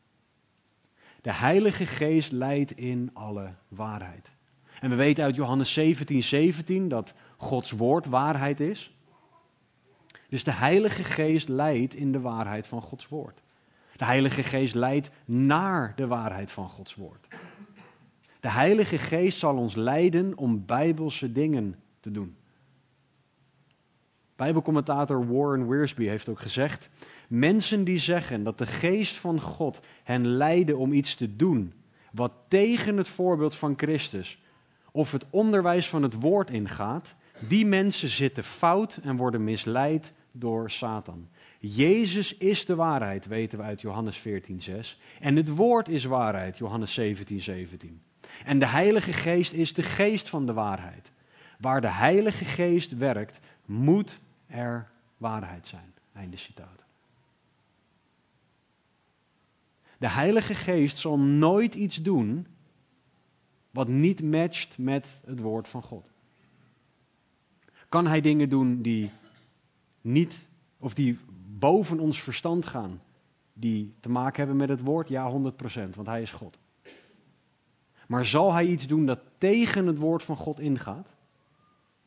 [1.23, 4.31] De Heilige Geest leidt in alle waarheid.
[4.81, 8.97] En we weten uit Johannes 17, 17 dat Gods woord waarheid is.
[10.29, 13.43] Dus de Heilige Geest leidt in de waarheid van Gods woord.
[13.97, 17.27] De Heilige Geest leidt naar de waarheid van Gods woord.
[18.41, 22.37] De Heilige Geest zal ons leiden om bijbelse dingen te doen.
[24.37, 26.91] Bijbelcommentator Warren Wiersbe heeft ook gezegd:
[27.29, 31.73] Mensen die zeggen dat de geest van God hen leidde om iets te doen
[32.13, 34.39] wat tegen het voorbeeld van Christus
[34.91, 40.71] of het onderwijs van het woord ingaat, die mensen zitten fout en worden misleid door
[40.71, 41.29] Satan.
[41.75, 44.99] Jezus is de waarheid, weten we uit Johannes 14:6.
[45.21, 47.37] En het woord is waarheid, Johannes 17:17.
[47.43, 48.01] 17.
[48.45, 51.13] En de Heilige Geest is de geest van de waarheid.
[51.59, 55.95] Waar de Heilige Geest werkt, moet er waarheid zijn.
[56.13, 56.85] Einde citaat.
[59.99, 62.47] De Heilige Geest zal nooit iets doen
[63.71, 66.11] wat niet matcht met het woord van God.
[67.89, 69.11] Kan hij dingen doen die
[70.01, 70.47] niet
[70.79, 71.19] of die
[71.67, 73.03] boven ons verstand gaan,
[73.53, 75.09] die te maken hebben met het woord?
[75.09, 75.35] Ja, 100%,
[75.95, 76.59] want hij is God.
[78.07, 81.09] Maar zal hij iets doen dat tegen het woord van God ingaat?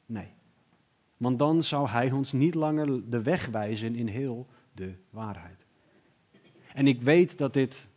[0.06, 0.28] Nee.
[1.18, 5.66] Want dan zou hij ons niet langer de weg wijzen in heel de waarheid.
[6.74, 7.88] En ik weet dat dit.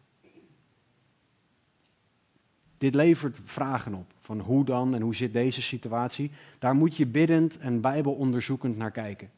[2.79, 4.13] Dit levert vragen op.
[4.21, 6.31] Van hoe dan en hoe zit deze situatie?
[6.59, 9.31] Daar moet je biddend en bijbelonderzoekend naar kijken.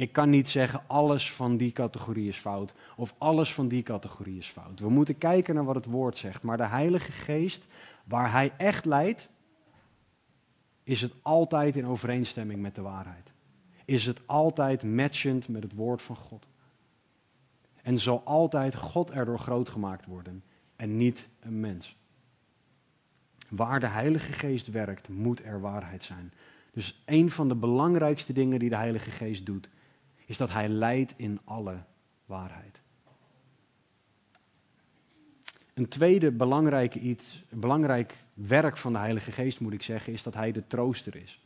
[0.00, 4.38] Ik kan niet zeggen alles van die categorie is fout of alles van die categorie
[4.38, 4.80] is fout.
[4.80, 6.42] We moeten kijken naar wat het woord zegt.
[6.42, 7.66] Maar de Heilige Geest,
[8.04, 9.28] waar Hij echt leidt,
[10.82, 13.32] is het altijd in overeenstemming met de waarheid.
[13.84, 16.48] Is het altijd matchend met het woord van God.
[17.82, 20.44] En zal altijd God erdoor groot gemaakt worden
[20.76, 21.96] en niet een mens.
[23.48, 26.32] Waar de Heilige Geest werkt, moet er waarheid zijn.
[26.72, 29.70] Dus een van de belangrijkste dingen die de Heilige Geest doet,
[30.30, 31.76] is dat Hij leidt in alle
[32.26, 32.82] waarheid.
[35.74, 40.34] Een tweede belangrijke iets, belangrijk werk van de Heilige Geest, moet ik zeggen, is dat
[40.34, 41.40] Hij de trooster is.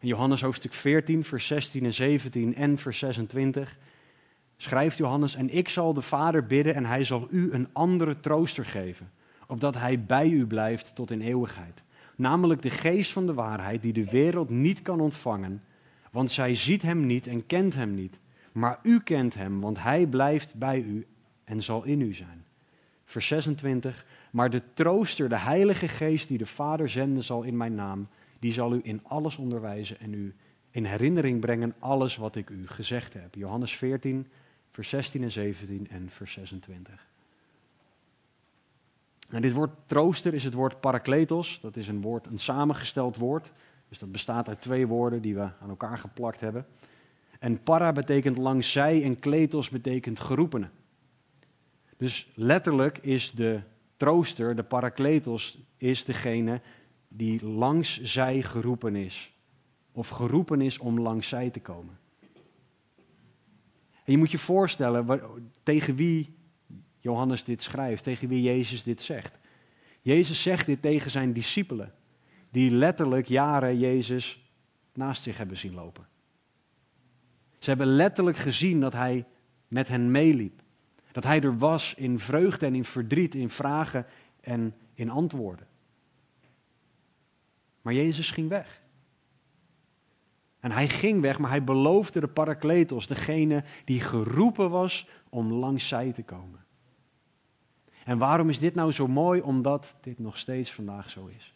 [0.00, 3.78] In Johannes hoofdstuk 14, vers 16 en 17 en vers 26
[4.56, 8.64] schrijft Johannes, en ik zal de Vader bidden en Hij zal u een andere trooster
[8.64, 9.10] geven,
[9.46, 11.82] opdat Hij bij u blijft tot in eeuwigheid.
[12.16, 15.62] Namelijk de geest van de waarheid die de wereld niet kan ontvangen,
[16.12, 18.20] want zij ziet Hem niet en kent Hem niet.
[18.52, 21.06] Maar u kent Hem, want Hij blijft bij u
[21.44, 22.44] en zal in u zijn.
[23.04, 27.74] Vers 26, maar de trooster, de Heilige Geest die de Vader zenden zal in mijn
[27.74, 30.34] naam, die zal u in alles onderwijzen en u
[30.70, 33.34] in herinnering brengen alles wat ik u gezegd heb.
[33.34, 34.26] Johannes 14,
[34.70, 37.06] vers 16 en 17 en vers 26.
[39.30, 41.58] En dit woord trooster is het woord parakletos.
[41.60, 43.50] Dat is een woord, een samengesteld woord.
[43.88, 46.66] Dus dat bestaat uit twee woorden die we aan elkaar geplakt hebben.
[47.38, 50.68] En para betekent langs zij en kletos betekent geroepene.
[51.96, 53.60] Dus letterlijk is de
[53.96, 56.60] trooster, de parakletos, is degene
[57.08, 59.32] die langs zij geroepen is.
[59.92, 61.98] Of geroepen is om langs zij te komen.
[64.04, 65.20] En je moet je voorstellen
[65.62, 66.36] tegen wie
[66.98, 69.38] Johannes dit schrijft, tegen wie Jezus dit zegt.
[70.00, 71.94] Jezus zegt dit tegen zijn discipelen,
[72.50, 74.50] die letterlijk jaren Jezus
[74.92, 76.06] naast zich hebben zien lopen.
[77.58, 79.26] Ze hebben letterlijk gezien dat hij
[79.68, 80.62] met hen meeliep.
[81.12, 84.06] Dat hij er was in vreugde en in verdriet, in vragen
[84.40, 85.66] en in antwoorden.
[87.82, 88.82] Maar Jezus ging weg.
[90.60, 95.88] En hij ging weg, maar hij beloofde de parakletos, degene die geroepen was om langs
[95.88, 96.64] zij te komen.
[98.04, 99.40] En waarom is dit nou zo mooi?
[99.40, 101.54] Omdat dit nog steeds vandaag zo is.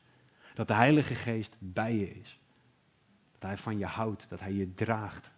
[0.55, 2.39] Dat de Heilige Geest bij je is.
[3.33, 5.31] Dat Hij van je houdt, dat Hij je draagt.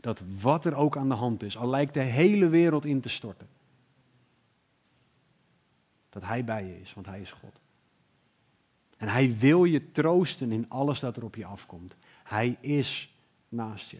[0.00, 3.08] Dat wat er ook aan de hand is, al lijkt de hele wereld in te
[3.08, 3.48] storten.
[6.10, 7.60] Dat Hij bij je is, want Hij is God.
[8.96, 11.96] En Hij wil je troosten in alles dat er op je afkomt.
[12.22, 13.14] Hij is
[13.48, 13.98] naast je.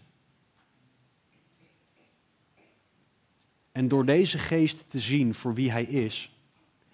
[3.71, 6.35] En door deze geest te zien voor wie Hij is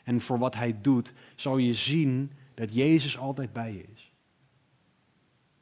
[0.03, 4.11] en voor wat Hij doet, zal je zien dat Jezus altijd bij je is.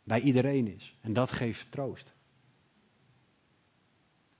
[0.03, 0.95] Bij iedereen is.
[1.01, 2.13] En dat geeft troost.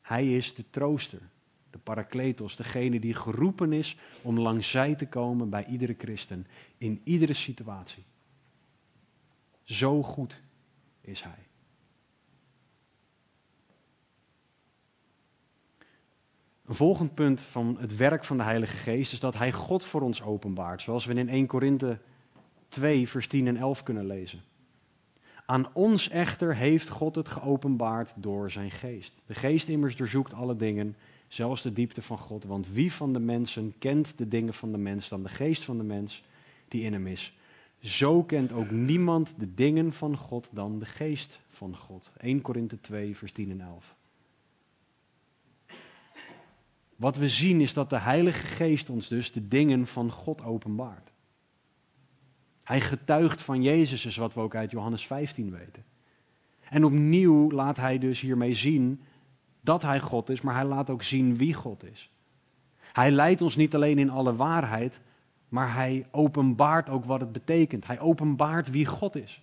[0.02, 1.22] Hij is de trooster,
[1.69, 7.02] de parakletos, degene die geroepen is om langs zij te komen bij iedere christen, in
[7.04, 8.04] iedere situatie.
[9.63, 10.41] Zo goed
[11.02, 11.48] is Hij.
[16.65, 20.02] Een volgend punt van het werk van de Heilige Geest is dat Hij God voor
[20.02, 22.00] ons openbaart, zoals we in 1 Korinthe
[22.70, 24.42] 2, vers 10 en 11 kunnen lezen.
[25.46, 29.14] Aan ons echter heeft God het geopenbaard door zijn geest.
[29.26, 30.96] De geest immers doorzoekt alle dingen,
[31.28, 32.44] zelfs de diepte van God.
[32.44, 35.78] Want wie van de mensen kent de dingen van de mens dan de geest van
[35.78, 36.24] de mens
[36.68, 37.34] die in hem is?
[37.80, 42.12] Zo kent ook niemand de dingen van God dan de geest van God.
[42.18, 43.96] 1 Korinthe 2, vers 10 en 11.
[46.96, 51.09] Wat we zien is dat de Heilige Geest ons dus de dingen van God openbaart.
[52.70, 55.84] Hij getuigt van Jezus, is wat we ook uit Johannes 15 weten.
[56.70, 59.02] En opnieuw laat hij dus hiermee zien
[59.62, 62.12] dat hij God is, maar hij laat ook zien wie God is.
[62.94, 65.02] Hij leidt ons niet alleen in alle waarheid,
[65.48, 67.88] maar hij openbaart ook wat het betekent.
[67.88, 69.42] Hij openbaart wie God is.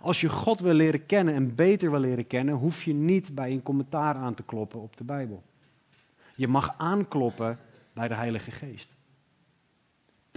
[0.00, 3.50] Als je God wil leren kennen en beter wil leren kennen, hoef je niet bij
[3.50, 5.42] een commentaar aan te kloppen op de Bijbel.
[6.34, 7.58] Je mag aankloppen
[7.92, 8.96] bij de Heilige Geest.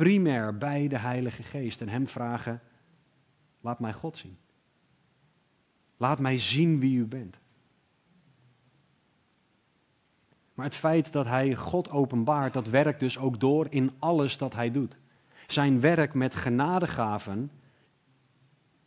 [0.01, 2.61] Primair bij de Heilige Geest en Hem vragen:
[3.59, 4.37] laat mij God zien.
[5.97, 7.39] Laat mij zien wie u bent.
[10.53, 14.53] Maar het feit dat hij God openbaart, dat werkt dus ook door in alles dat
[14.53, 14.97] hij doet.
[15.47, 17.51] Zijn werk met genadegaven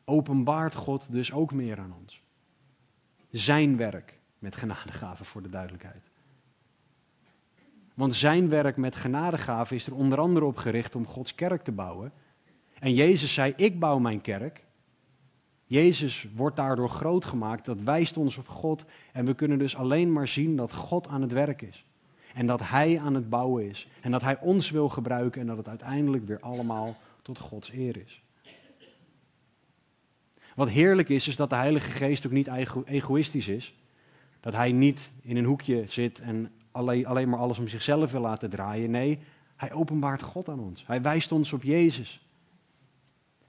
[0.04, 2.22] openbaart God dus ook meer aan ons.
[3.30, 6.10] Zijn werk met genadegaven voor de duidelijkheid.
[7.94, 11.72] Want zijn werk met genadegaven is er onder andere op gericht om Gods kerk te
[11.72, 12.12] bouwen.
[12.78, 14.64] En Jezus zei: Ik bouw mijn kerk.
[15.66, 17.64] Jezus wordt daardoor groot gemaakt.
[17.64, 18.84] Dat wijst ons op God.
[19.12, 21.84] En we kunnen dus alleen maar zien dat God aan het werk is.
[22.34, 23.88] En dat Hij aan het bouwen is.
[24.00, 25.40] En dat Hij ons wil gebruiken.
[25.40, 28.22] En dat het uiteindelijk weer allemaal tot Gods eer is.
[30.54, 32.48] Wat heerlijk is, is dat de Heilige Geest ook niet
[32.84, 33.74] egoïstisch is.
[34.40, 38.20] Dat Hij niet in een hoekje zit en alleen, alleen maar alles om zichzelf wil
[38.20, 38.90] laten draaien.
[38.90, 39.18] Nee,
[39.56, 40.86] Hij openbaart God aan ons.
[40.86, 42.26] Hij wijst ons op Jezus.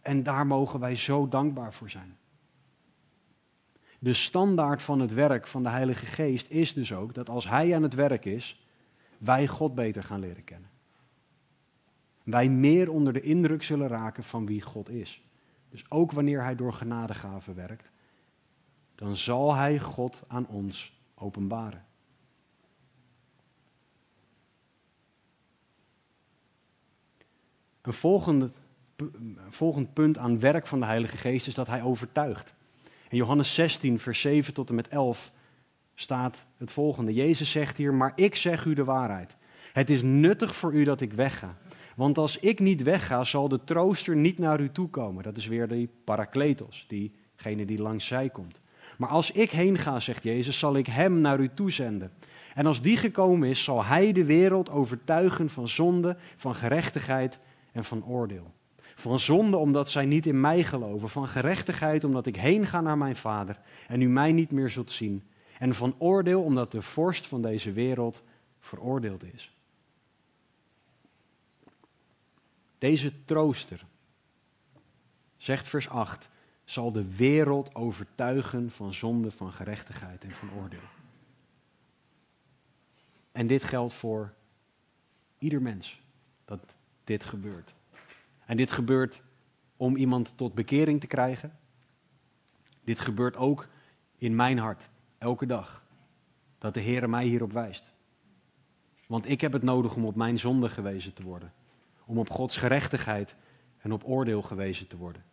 [0.02, 2.18] En daar mogen wij zo dankbaar voor zijn.
[4.00, 7.76] De standaard van het werk van de Heilige Geest is dus ook dat als Hij
[7.76, 8.66] aan het werk is,
[9.18, 10.70] wij God beter gaan leren kennen.
[12.24, 15.24] Wij meer onder de indruk zullen raken van wie God is.
[15.70, 17.92] Dus ook wanneer Hij door genadegaven werkt,
[18.96, 21.86] dan zal Hij God aan ons openbaren.
[27.86, 28.50] Een volgende
[29.50, 32.54] volgend punt aan werk van de Heilige Geest is dat hij overtuigt.
[33.10, 35.32] In Johannes 16, vers 7 tot en met 11
[35.96, 37.14] staat het volgende.
[37.14, 39.36] Jezus zegt hier, maar ik zeg u de waarheid.
[39.74, 41.58] Het is nuttig voor u dat ik wegga.
[41.96, 45.24] Want als ik niet wegga, zal de trooster niet naar u toe komen.
[45.24, 48.62] Dat is weer die parakletos, diegene die langs zij komt.
[48.98, 52.12] Maar als ik heen ga, zegt Jezus, zal ik hem naar u toezenden.
[52.54, 57.40] En als die gekomen is, zal hij de wereld overtuigen van zonde, van gerechtigheid
[57.76, 58.54] en van oordeel.
[58.78, 61.10] Van zonde omdat zij niet in mij geloven.
[61.10, 64.92] Van gerechtigheid omdat ik heen ga naar mijn vader en u mij niet meer zult
[64.92, 65.24] zien.
[65.60, 68.24] En van oordeel omdat de vorst van deze wereld
[68.60, 69.58] veroordeeld is.
[72.78, 73.86] Deze trooster,
[75.38, 76.30] zegt vers 8,
[76.64, 80.88] zal de wereld overtuigen van zonde, van gerechtigheid en van oordeel.
[83.32, 84.34] En dit geldt voor
[85.38, 86.02] ieder mens,
[86.46, 86.75] dat
[87.06, 87.74] dit gebeurt.
[88.46, 89.22] En dit gebeurt
[89.78, 91.58] om iemand tot bekering te krijgen.
[92.84, 93.68] Dit gebeurt ook
[94.18, 95.84] in mijn hart, elke dag.
[96.58, 97.94] Dat de Heer mij hierop wijst.
[99.08, 101.54] Want ik heb het nodig om op mijn zonde gewezen te worden.
[102.06, 103.36] Om op Gods gerechtigheid
[103.78, 105.24] en op oordeel gewezen te worden.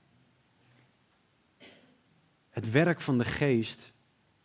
[2.51, 3.93] Het werk van de geest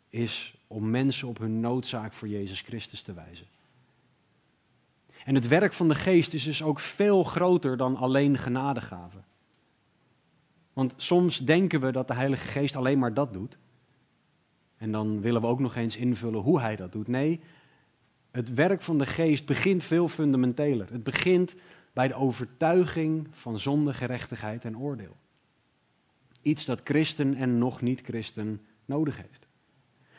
[0.09, 3.47] is om mensen op hun noodzaak voor Jezus Christus te wijzen.
[5.27, 9.25] En het werk van de geest is dus ook veel groter dan alleen genadegaven.
[10.73, 13.57] Want soms denken we dat de Heilige Geest alleen maar dat doet.
[14.77, 17.07] En dan willen we ook nog eens invullen hoe hij dat doet.
[17.07, 17.39] Nee,
[18.31, 20.91] het werk van de geest begint veel fundamenteler.
[20.91, 21.55] Het begint
[21.93, 25.15] bij de overtuiging van zonde, gerechtigheid en oordeel.
[26.41, 29.47] Iets dat christen en nog niet christen nodig heeft.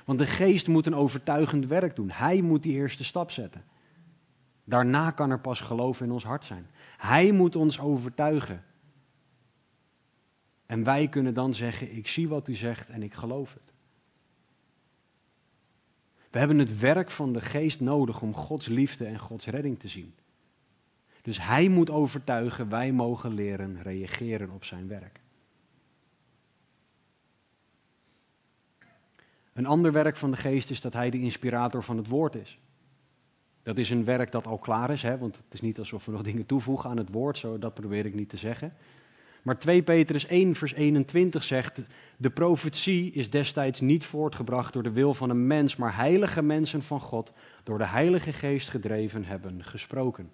[0.05, 2.11] Want de geest moet een overtuigend werk doen.
[2.11, 3.65] Hij moet die eerste stap zetten.
[4.69, 6.67] Daarna kan er pas geloof in ons hart zijn.
[6.97, 8.65] Hij moet ons overtuigen.
[10.67, 13.73] En wij kunnen dan zeggen: Ik zie wat u zegt en ik geloof het.
[16.31, 19.89] We hebben het werk van de geest nodig om Gods liefde en Gods redding te
[19.89, 20.15] zien.
[21.23, 25.21] Dus Hij moet overtuigen, wij mogen leren reageren op zijn werk.
[29.53, 32.59] Een ander werk van de geest is dat Hij de inspirator van het woord is.
[33.69, 36.13] Dat is een werk dat al klaar is, hè, want het is niet alsof we
[36.13, 38.73] nog dingen toevoegen aan het woord, zo, dat probeer ik niet te zeggen.
[39.43, 41.81] Maar 2 Petrus 1, vers 21 zegt:
[42.17, 46.83] De profetie is destijds niet voortgebracht door de wil van een mens, maar heilige mensen
[46.83, 50.31] van God, door de Heilige Geest gedreven, hebben gesproken.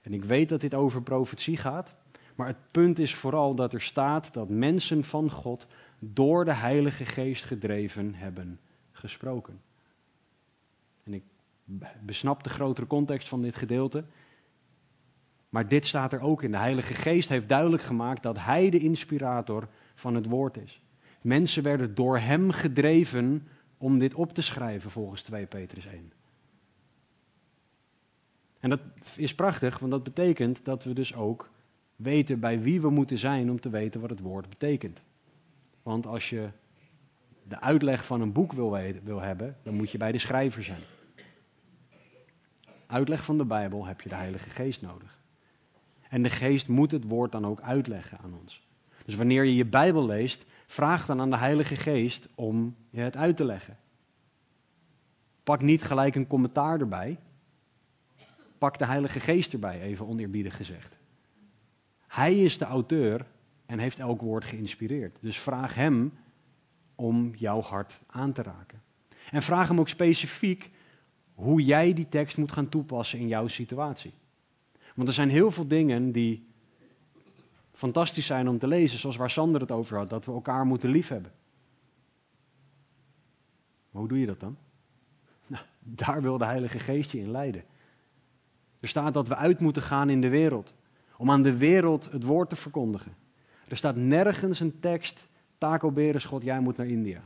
[0.00, 1.94] En ik weet dat dit over profetie gaat,
[2.34, 5.66] maar het punt is vooral dat er staat dat mensen van God
[5.98, 8.60] door de Heilige Geest gedreven hebben
[8.92, 9.60] gesproken.
[11.66, 14.04] En ik besnap de grotere context van dit gedeelte.
[15.48, 16.50] Maar dit staat er ook in.
[16.50, 20.80] De Heilige Geest heeft duidelijk gemaakt dat Hij de inspirator van het woord is.
[21.20, 23.48] Mensen werden door Hem gedreven
[23.78, 26.12] om dit op te schrijven, volgens 2 Petrus 1.
[28.60, 28.80] En dat
[29.16, 31.50] is prachtig, want dat betekent dat we dus ook
[31.96, 35.02] weten bij wie we moeten zijn om te weten wat het woord betekent.
[35.82, 36.48] Want als je
[37.48, 40.80] de uitleg van een boek wil, wil hebben, dan moet je bij de schrijver zijn.
[42.92, 45.20] Uitleg van de Bijbel heb je de Heilige Geest nodig.
[46.08, 48.66] En de Geest moet het woord dan ook uitleggen aan ons.
[49.04, 53.16] Dus wanneer je je Bijbel leest, vraag dan aan de Heilige Geest om je het
[53.16, 53.78] uit te leggen.
[55.42, 57.18] Pak niet gelijk een commentaar erbij.
[58.58, 60.96] Pak de Heilige Geest erbij, even oneerbiedig gezegd.
[62.06, 63.26] Hij is de auteur
[63.66, 65.16] en heeft elk woord geïnspireerd.
[65.20, 66.12] Dus vraag hem
[66.94, 68.82] om jouw hart aan te raken.
[69.30, 70.70] En vraag hem ook specifiek
[71.42, 74.12] hoe jij die tekst moet gaan toepassen in jouw situatie.
[74.94, 76.46] Want er zijn heel veel dingen die
[77.72, 80.90] fantastisch zijn om te lezen, zoals waar Sander het over had, dat we elkaar moeten
[80.90, 81.32] liefhebben.
[83.90, 84.56] Maar hoe doe je dat dan?
[85.46, 87.64] Nou, daar wil de Heilige Geest je in leiden.
[88.80, 90.74] Er staat dat we uit moeten gaan in de wereld,
[91.16, 93.14] om aan de wereld het woord te verkondigen.
[93.68, 95.28] Er staat nergens een tekst,
[95.58, 97.22] Taco Berenschot, jij moet naar India.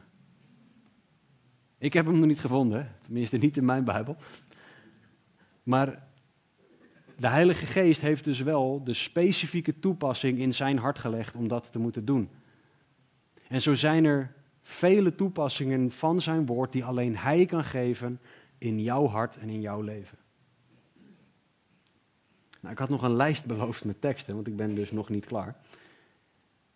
[1.78, 4.16] Ik heb hem nog niet gevonden, tenminste niet in mijn Bijbel.
[5.62, 6.06] Maar
[7.16, 11.72] de Heilige Geest heeft dus wel de specifieke toepassing in zijn hart gelegd om dat
[11.72, 12.28] te moeten doen.
[13.48, 18.20] En zo zijn er vele toepassingen van zijn woord die alleen hij kan geven
[18.58, 20.18] in jouw hart en in jouw leven.
[22.60, 25.26] Nou, ik had nog een lijst beloofd met teksten, want ik ben dus nog niet
[25.26, 25.56] klaar.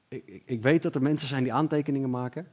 [0.08, 2.46] Ik, ik, ik weet dat er mensen zijn die aantekeningen maken.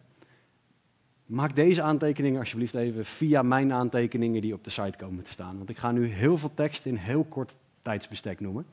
[1.28, 5.58] Maak deze aantekeningen alsjeblieft even via mijn aantekeningen die op de site komen te staan.
[5.58, 8.66] Want ik ga nu heel veel tekst in heel kort tijdsbestek noemen.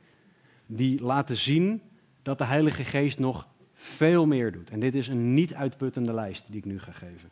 [0.67, 1.81] Die laten zien
[2.23, 4.71] dat de Heilige Geest nog veel meer doet.
[4.71, 7.31] En dit is een niet uitputtende lijst die ik nu ga geven.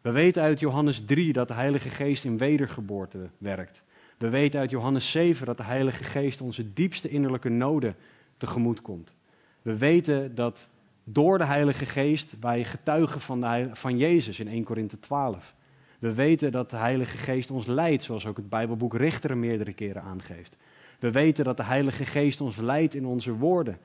[0.00, 3.82] We weten uit Johannes 3 dat de Heilige Geest in wedergeboorte werkt.
[4.18, 7.96] We weten uit Johannes 7 dat de Heilige Geest onze diepste innerlijke noden
[8.36, 9.14] tegemoet komt.
[9.62, 10.68] We weten dat
[11.08, 15.54] door de Heilige Geest wij getuigen van, de, van Jezus in 1 Korinthe 12.
[15.98, 20.02] We weten dat de Heilige Geest ons leidt, zoals ook het Bijbelboek Richteren meerdere keren
[20.02, 20.56] aangeeft.
[20.98, 23.78] We weten dat de Heilige Geest ons leidt in onze woorden,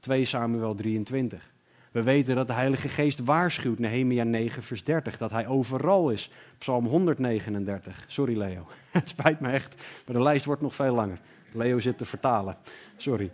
[0.00, 1.52] 2 Samuel 23.
[1.92, 6.30] We weten dat de Heilige Geest waarschuwt, Nehemia 9, vers 30, dat hij overal is.
[6.58, 8.04] Psalm 139.
[8.06, 11.20] Sorry Leo, het spijt me echt, maar de lijst wordt nog veel langer.
[11.52, 12.56] Leo zit te vertalen,
[12.96, 13.30] sorry.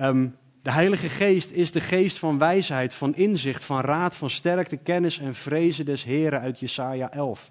[0.00, 4.76] Um, de Heilige Geest is de geest van wijsheid, van inzicht, van raad, van sterkte,
[4.76, 7.50] kennis en vrezen des Heren uit Jesaja 11.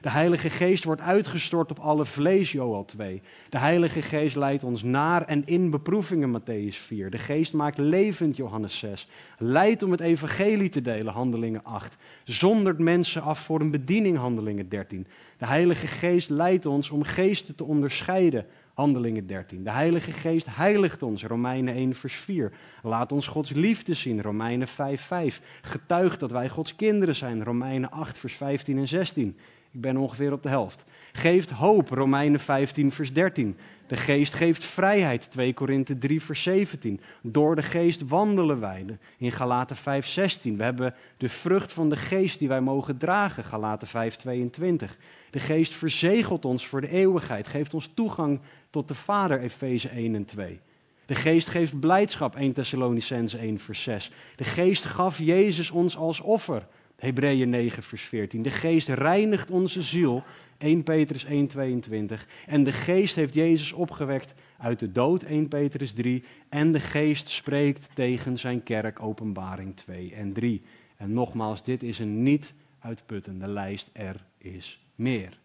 [0.00, 3.22] De Heilige Geest wordt uitgestort op alle vlees, Joel 2.
[3.48, 7.10] De Heilige Geest leidt ons naar en in beproevingen, Matthäus 4.
[7.10, 9.08] De Geest maakt levend, Johannes 6.
[9.38, 11.96] Leidt om het evangelie te delen, Handelingen 8.
[12.24, 15.06] Zondert mensen af voor een bediening, Handelingen 13.
[15.38, 18.46] De Heilige Geest leidt ons om geesten te onderscheiden,
[18.80, 19.64] Handelingen 13.
[19.64, 22.52] De Heilige Geest heiligt ons, Romeinen 1, vers 4.
[22.82, 25.42] Laat ons Gods liefde zien, Romeinen 5, 5.
[25.62, 29.36] Getuigt dat wij Gods kinderen zijn, Romeinen 8, vers 15 en 16.
[29.70, 30.84] Ik ben ongeveer op de helft.
[31.12, 33.56] Geeft hoop, Romeinen 15, vers 13.
[33.86, 37.00] De geest geeft vrijheid, 2 Korinthe 3, vers 17.
[37.22, 38.84] Door de geest wandelen wij,
[39.18, 40.56] in Galaten 5, 16.
[40.56, 44.96] We hebben de vrucht van de geest die wij mogen dragen, Galaten 5, 22.
[45.30, 48.40] De geest verzegelt ons voor de eeuwigheid, geeft ons toegang
[48.70, 50.60] tot de Vader, Efeze 1 en 2.
[51.06, 54.10] De geest geeft blijdschap, 1 Thessalonicense 1 vers 6.
[54.36, 56.66] De geest gaf Jezus ons als offer,
[57.00, 58.42] Hebreeën 9 vers 14.
[58.42, 60.24] De geest reinigt onze ziel,
[60.58, 62.26] 1 Petrus 1 22.
[62.46, 66.24] En de geest heeft Jezus opgewekt uit de dood, 1 Petrus 3.
[66.48, 70.62] En de geest spreekt tegen zijn kerk, openbaring 2 en 3.
[70.96, 75.38] En nogmaals, dit is een niet uitputtende lijst, er is meer.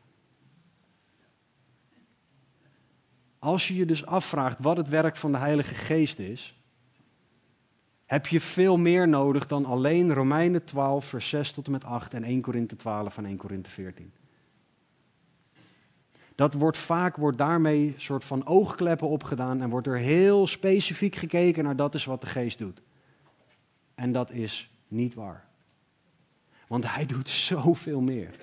[3.39, 6.54] Als je je dus afvraagt wat het werk van de Heilige Geest is,
[8.05, 12.13] heb je veel meer nodig dan alleen Romeinen 12, vers 6 tot en met 8
[12.13, 14.11] en 1 Korinthe 12 en 1 Korinthe 14.
[16.35, 21.15] Dat wordt vaak wordt daarmee een soort van oogkleppen opgedaan en wordt er heel specifiek
[21.15, 22.81] gekeken naar dat is wat de geest doet.
[23.95, 25.45] En dat is niet waar.
[26.67, 28.35] Want hij doet zoveel meer.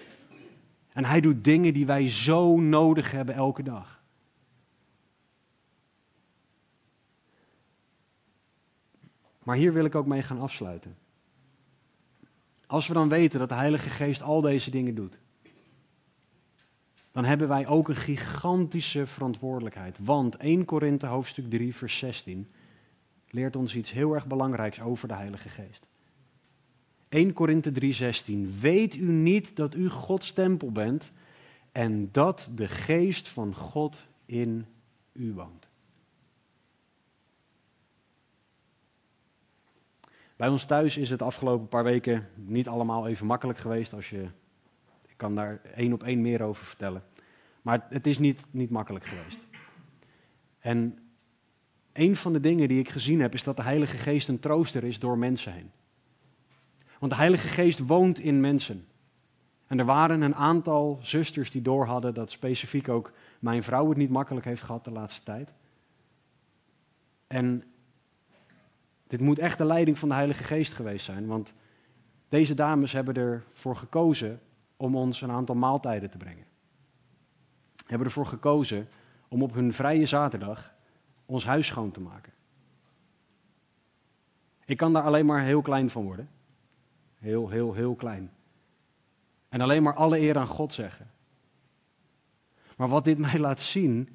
[0.93, 4.02] En hij doet dingen die wij zo nodig hebben elke dag.
[9.43, 10.97] Maar hier wil ik ook mee gaan afsluiten.
[12.67, 15.21] Als we dan weten dat de Heilige Geest al deze dingen doet,
[17.13, 19.99] dan hebben wij ook een gigantische verantwoordelijkheid.
[20.01, 22.51] Want 1 Korinthe hoofdstuk 3 vers 16
[23.31, 25.87] leert ons iets heel erg belangrijks over de Heilige Geest.
[27.09, 31.13] 1 Korinthe 3:16 Weet u niet dat u Gods tempel bent
[31.73, 34.67] en dat de geest van God in
[35.13, 35.72] u woont?
[40.43, 43.93] Bij ons thuis is het afgelopen paar weken niet allemaal even makkelijk geweest.
[43.93, 44.23] Als je,
[45.09, 47.03] ik kan daar één op één meer over vertellen.
[47.63, 49.39] Maar het is niet, niet makkelijk geweest.
[50.59, 50.99] En
[51.93, 54.85] een van de dingen die ik gezien heb, is dat de Heilige Geest een trooster
[54.85, 55.71] is door mensen heen.
[56.99, 58.87] Want de Heilige Geest woont in mensen.
[59.67, 64.11] En er waren een aantal zusters die doorhadden dat specifiek ook mijn vrouw het niet
[64.11, 65.53] makkelijk heeft gehad de laatste tijd.
[67.27, 67.65] En
[69.13, 71.55] dit moet echt de leiding van de Heilige Geest geweest zijn, want
[72.29, 74.41] deze dames hebben ervoor gekozen
[74.77, 76.45] om ons een aantal maaltijden te brengen.
[77.87, 78.89] Hebben ervoor gekozen
[79.29, 80.75] om op hun vrije zaterdag
[81.27, 82.33] ons huis schoon te maken.
[84.65, 86.29] Ik kan daar alleen maar heel klein van worden.
[87.19, 88.31] Heel, heel, heel klein.
[89.49, 91.11] En alleen maar alle eer aan God zeggen.
[92.77, 94.09] Maar wat dit mij laat zien,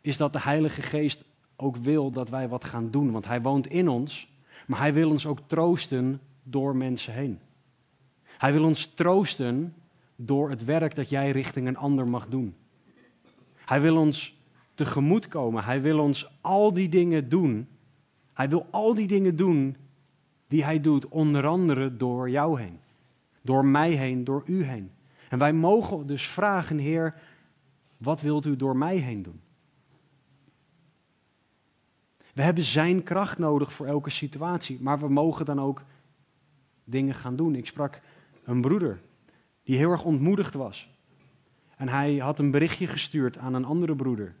[0.00, 1.24] is dat de Heilige Geest
[1.60, 3.10] ook wil dat wij wat gaan doen.
[3.10, 4.32] Want Hij woont in ons,
[4.66, 7.38] maar Hij wil ons ook troosten door mensen heen.
[8.38, 9.74] Hij wil ons troosten
[10.16, 12.54] door het werk dat jij richting een ander mag doen.
[13.64, 14.38] Hij wil ons
[14.74, 15.64] tegemoet komen.
[15.64, 17.68] Hij wil ons al die dingen doen.
[18.32, 19.76] Hij wil al die dingen doen
[20.48, 22.78] die hij doet, onder andere door jou heen.
[23.42, 24.90] Door mij heen, door u heen.
[25.28, 27.14] En wij mogen dus vragen, Heer,
[27.96, 29.40] wat wilt u door mij heen doen?
[32.34, 35.82] We hebben zijn kracht nodig voor elke situatie, maar we mogen dan ook
[36.84, 37.54] dingen gaan doen.
[37.54, 38.00] Ik sprak
[38.44, 39.00] een broeder
[39.62, 40.90] die heel erg ontmoedigd was.
[41.76, 44.34] En hij had een berichtje gestuurd aan een andere broeder.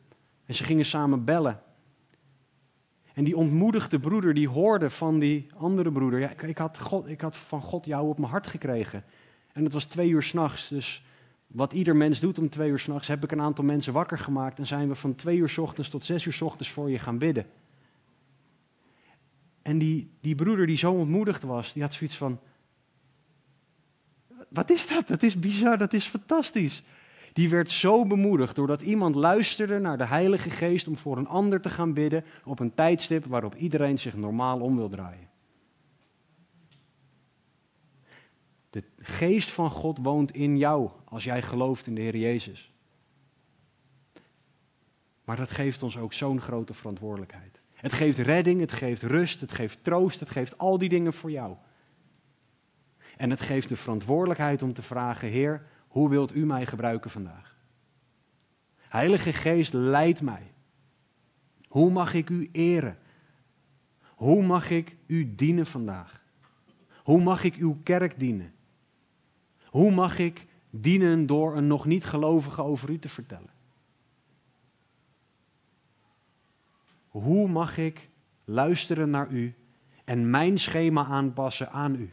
[0.46, 1.60] En ze gingen samen bellen.
[3.14, 6.20] En die ontmoedigde broeder, die hoorde van die andere broeder.
[6.20, 9.04] Ja, ik, ik, had God, ik had van God jou op mijn hart gekregen.
[9.52, 10.68] En het was twee uur s'nachts.
[10.68, 11.04] Dus
[11.46, 14.58] wat ieder mens doet om twee uur s'nachts, heb ik een aantal mensen wakker gemaakt.
[14.58, 16.98] En zijn we van twee uur s ochtends tot zes uur s ochtends voor je
[16.98, 17.46] gaan bidden.
[19.70, 22.40] En die, die broeder die zo ontmoedigd was, die had zoiets van.
[24.48, 25.08] Wat is dat?
[25.08, 26.82] Dat is bizar, dat is fantastisch
[27.32, 31.60] die werd zo bemoedigd doordat iemand luisterde naar de Heilige Geest om voor een ander
[31.60, 35.28] te gaan bidden op een tijdstip waarop iedereen zich normaal om wil draaien.
[38.70, 42.72] De geest van God woont in jou als jij gelooft in de Heer Jezus.
[45.24, 47.59] Maar dat geeft ons ook zo'n grote verantwoordelijkheid.
[47.80, 51.30] Het geeft redding, het geeft rust, het geeft troost, het geeft al die dingen voor
[51.30, 51.56] jou.
[53.16, 57.56] En het geeft de verantwoordelijkheid om te vragen, Heer, hoe wilt u mij gebruiken vandaag?
[58.76, 60.52] Heilige Geest, leid mij.
[61.68, 62.98] Hoe mag ik u eren?
[64.14, 66.22] Hoe mag ik u dienen vandaag?
[67.02, 68.54] Hoe mag ik uw kerk dienen?
[69.64, 73.50] Hoe mag ik dienen door een nog niet gelovige over u te vertellen?
[77.10, 78.08] Hoe mag ik
[78.44, 79.54] luisteren naar u
[80.04, 82.12] en mijn schema aanpassen aan u?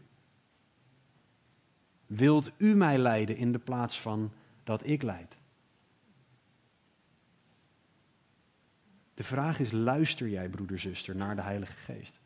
[2.05, 4.31] Wilt u mij leiden in de plaats van
[4.63, 5.37] dat ik leid?
[9.13, 12.19] De vraag is, luister jij, broeder, zuster, naar de Heilige Geest?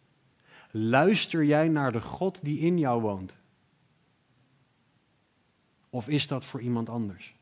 [0.72, 3.38] Luister jij naar de God die in jou woont?
[5.90, 7.36] Of is dat voor iemand anders?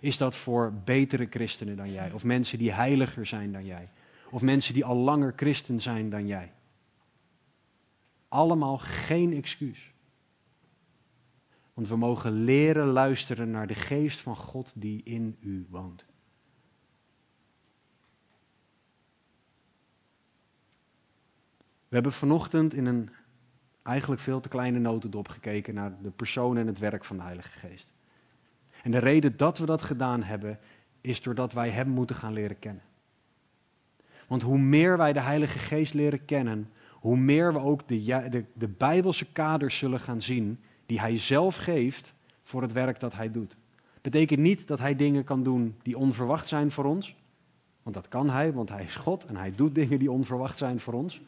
[0.00, 2.12] Is dat voor betere christenen dan jij?
[2.12, 3.88] Of mensen die heiliger zijn dan jij?
[4.30, 6.52] Of mensen die al langer christen zijn dan jij?
[8.28, 9.92] Allemaal geen excuus.
[11.74, 16.06] Want we mogen leren luisteren naar de geest van God die in u woont.
[21.88, 23.10] We hebben vanochtend in een
[23.82, 27.58] eigenlijk veel te kleine notendop gekeken naar de persoon en het werk van de Heilige
[27.58, 27.92] Geest.
[28.82, 30.58] En de reden dat we dat gedaan hebben,
[31.00, 32.82] is doordat wij Hem moeten gaan leren kennen.
[34.28, 38.44] Want hoe meer wij de Heilige Geest leren kennen, hoe meer we ook de, de,
[38.54, 43.30] de Bijbelse kaders zullen gaan zien die hij zelf geeft voor het werk dat hij
[43.30, 43.56] doet.
[44.00, 47.16] Betekent niet dat hij dingen kan doen die onverwacht zijn voor ons.
[47.82, 50.80] Want dat kan hij, want hij is God en hij doet dingen die onverwacht zijn
[50.80, 51.20] voor ons.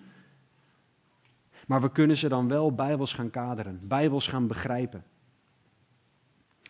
[1.67, 5.05] Maar we kunnen ze dan wel bijbels gaan kaderen, bijbels gaan begrijpen.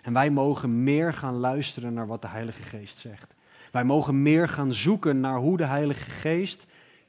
[0.03, 3.35] En wij mogen meer gaan luisteren naar wat de Heilige Geest zegt.
[3.71, 6.67] Wij mogen meer gaan zoeken naar hoe de Heilige Geest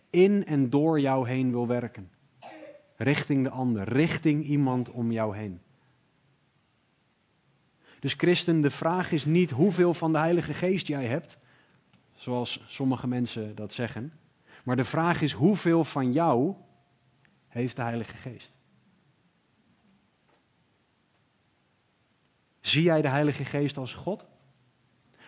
[0.10, 2.12] in en door jou heen wil werken.
[2.96, 5.62] Richting de ander, richting iemand om jou heen.
[8.00, 11.38] Dus christen, de vraag is niet hoeveel van de Heilige Geest jij hebt,
[12.16, 14.14] zoals sommige mensen dat zeggen.
[14.64, 16.56] Maar de vraag is hoeveel van jou
[17.48, 18.52] heeft de Heilige Geest?
[22.60, 24.26] Zie jij de Heilige Geest als God?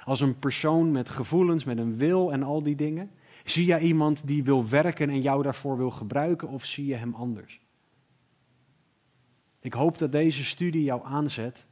[0.06, 3.12] Als een persoon met gevoelens, met een wil en al die dingen?
[3.44, 7.14] Zie jij iemand die wil werken en jou daarvoor wil gebruiken of zie je hem
[7.14, 7.62] anders?
[9.60, 11.66] Ik hoop dat deze studie jou aanzet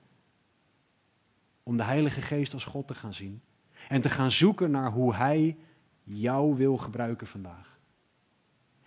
[1.64, 3.42] om de Heilige Geest als God te gaan zien
[3.90, 5.58] en te gaan zoeken naar hoe Hij
[6.04, 7.80] jou wil gebruiken vandaag.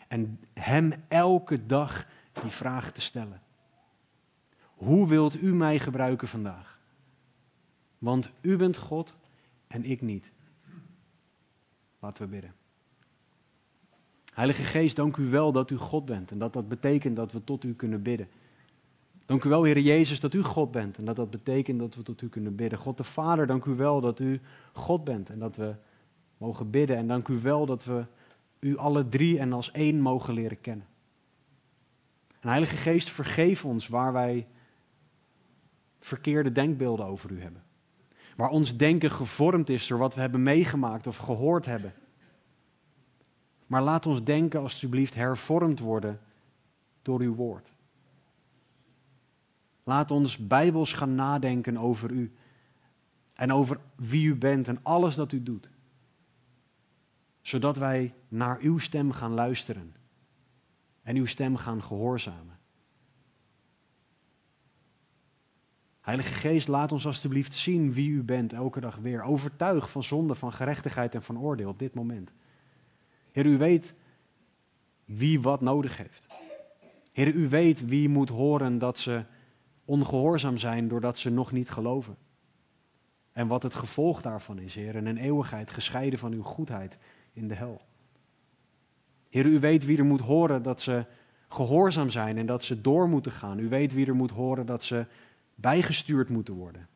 [0.08, 3.42] En Hem elke dag die vraag te stellen.
[4.74, 6.80] Hoe wilt u mij gebruiken vandaag?
[7.98, 9.14] Want u bent God
[9.74, 10.30] en ik niet.
[11.98, 12.54] Laten we bidden.
[14.32, 17.44] Heilige Geest, dank u wel dat u God bent en dat dat betekent dat we
[17.44, 18.28] tot u kunnen bidden.
[19.26, 22.02] Dank u wel, Heer Jezus, dat u God bent en dat dat betekent dat we
[22.02, 22.78] tot u kunnen bidden.
[22.78, 24.40] God de Vader, dank u wel dat u
[24.72, 25.74] God bent en dat we
[26.36, 26.96] mogen bidden.
[26.96, 28.04] En dank u wel dat we
[28.60, 30.86] u alle drie en als één mogen leren kennen.
[32.40, 34.46] En Heilige Geest, vergeef ons waar wij
[36.00, 37.62] verkeerde denkbeelden over u hebben.
[38.36, 41.94] Waar ons denken gevormd is door wat we hebben meegemaakt of gehoord hebben.
[43.66, 46.20] Maar laat ons denken alstublieft hervormd worden
[47.02, 47.72] door uw woord.
[49.84, 52.32] Laat ons bijbels gaan nadenken over u.
[53.34, 55.70] En over wie u bent en alles dat u doet.
[57.40, 59.94] Zodat wij naar uw stem gaan luisteren.
[61.02, 62.58] En uw stem gaan gehoorzamen.
[66.04, 69.22] Heilige Geest, laat ons alstublieft zien wie u bent elke dag weer.
[69.22, 72.32] Overtuig van zonde, van gerechtigheid en van oordeel op dit moment.
[73.32, 73.94] Heer, u weet
[75.04, 76.26] wie wat nodig heeft.
[77.12, 79.24] Heer, u weet wie moet horen dat ze
[79.84, 82.16] ongehoorzaam zijn doordat ze nog niet geloven.
[83.32, 86.98] En wat het gevolg daarvan is, Heer, en een eeuwigheid gescheiden van uw goedheid
[87.32, 87.80] in de hel.
[89.28, 91.06] Heer, u weet wie er moet horen dat ze
[91.48, 93.58] gehoorzaam zijn en dat ze door moeten gaan.
[93.58, 95.06] U weet wie er moet horen dat ze
[95.54, 96.88] bijgestuurd moeten worden.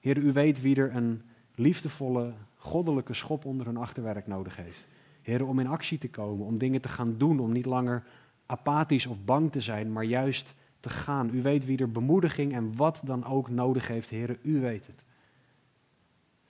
[0.00, 1.22] Heer, u weet wie er een
[1.54, 4.86] liefdevolle, goddelijke schop onder hun achterwerk nodig heeft.
[5.22, 8.04] Heer, om in actie te komen, om dingen te gaan doen, om niet langer
[8.46, 11.34] apathisch of bang te zijn, maar juist te gaan.
[11.34, 15.04] U weet wie er bemoediging en wat dan ook nodig heeft, heren, u weet het.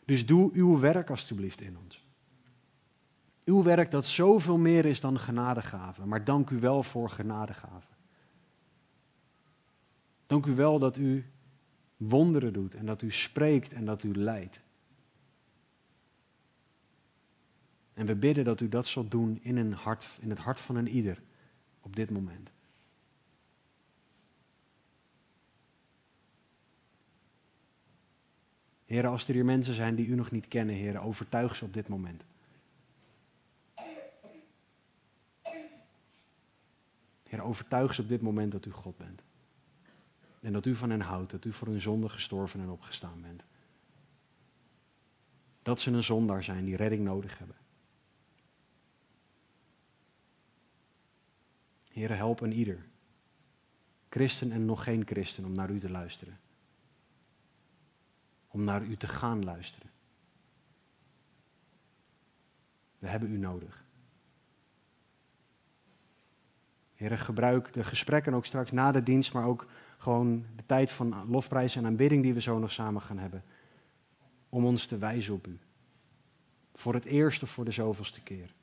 [0.05, 2.07] Dus doe uw werk alstublieft in ons.
[3.45, 7.97] Uw werk dat zoveel meer is dan genadegaven, maar dank u wel voor genadegaven.
[10.27, 11.32] Dank u wel dat u
[12.09, 14.61] wonderen doet en dat u spreekt en dat u leidt.
[17.95, 20.77] En we bidden dat u dat zult doen in, een hart, in het hart van
[20.77, 21.23] een ieder
[21.81, 22.51] op dit moment.
[28.85, 31.75] Heren, als er hier mensen zijn die u nog niet kennen, heren, overtuig ze op
[31.75, 32.25] dit moment.
[37.23, 39.23] Heer, overtuig ze op dit moment dat u God bent.
[40.43, 43.43] En dat u van hen houdt, dat u voor hun zonde gestorven en opgestaan bent.
[45.63, 47.57] Dat ze een zondaar zijn die redding nodig hebben.
[51.91, 52.87] Heer, help een ieder,
[54.09, 56.39] christen en nog geen christen, om naar u te luisteren
[58.53, 59.91] om naar u te gaan luisteren.
[62.99, 63.85] We hebben u nodig.
[66.95, 69.67] Heer, gebruik de gesprekken ook straks na de dienst, maar ook
[70.03, 73.45] gewoon de tijd van lofprijs en aanbidding die we zo nog samen gaan hebben.
[74.49, 75.59] Om ons te wijzen op u.
[76.75, 78.55] Voor het eerste voor de zoveelste keer.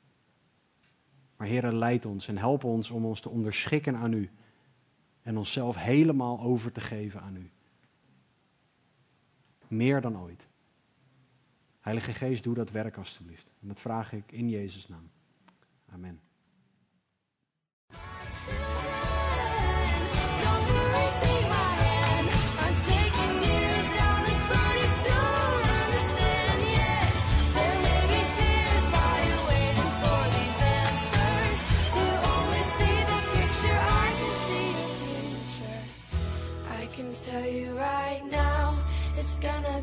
[1.36, 4.30] Maar Heer, leid ons en help ons om ons te onderschikken aan u.
[5.22, 7.50] En onszelf helemaal over te geven aan u
[9.70, 10.48] meer dan ooit.
[11.80, 13.50] Heilige Geest, doe dat werk alstublieft.
[13.60, 15.10] En dat vraag ik in Jezus' naam.
[15.92, 16.20] Amen.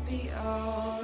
[0.08, 0.97] be all.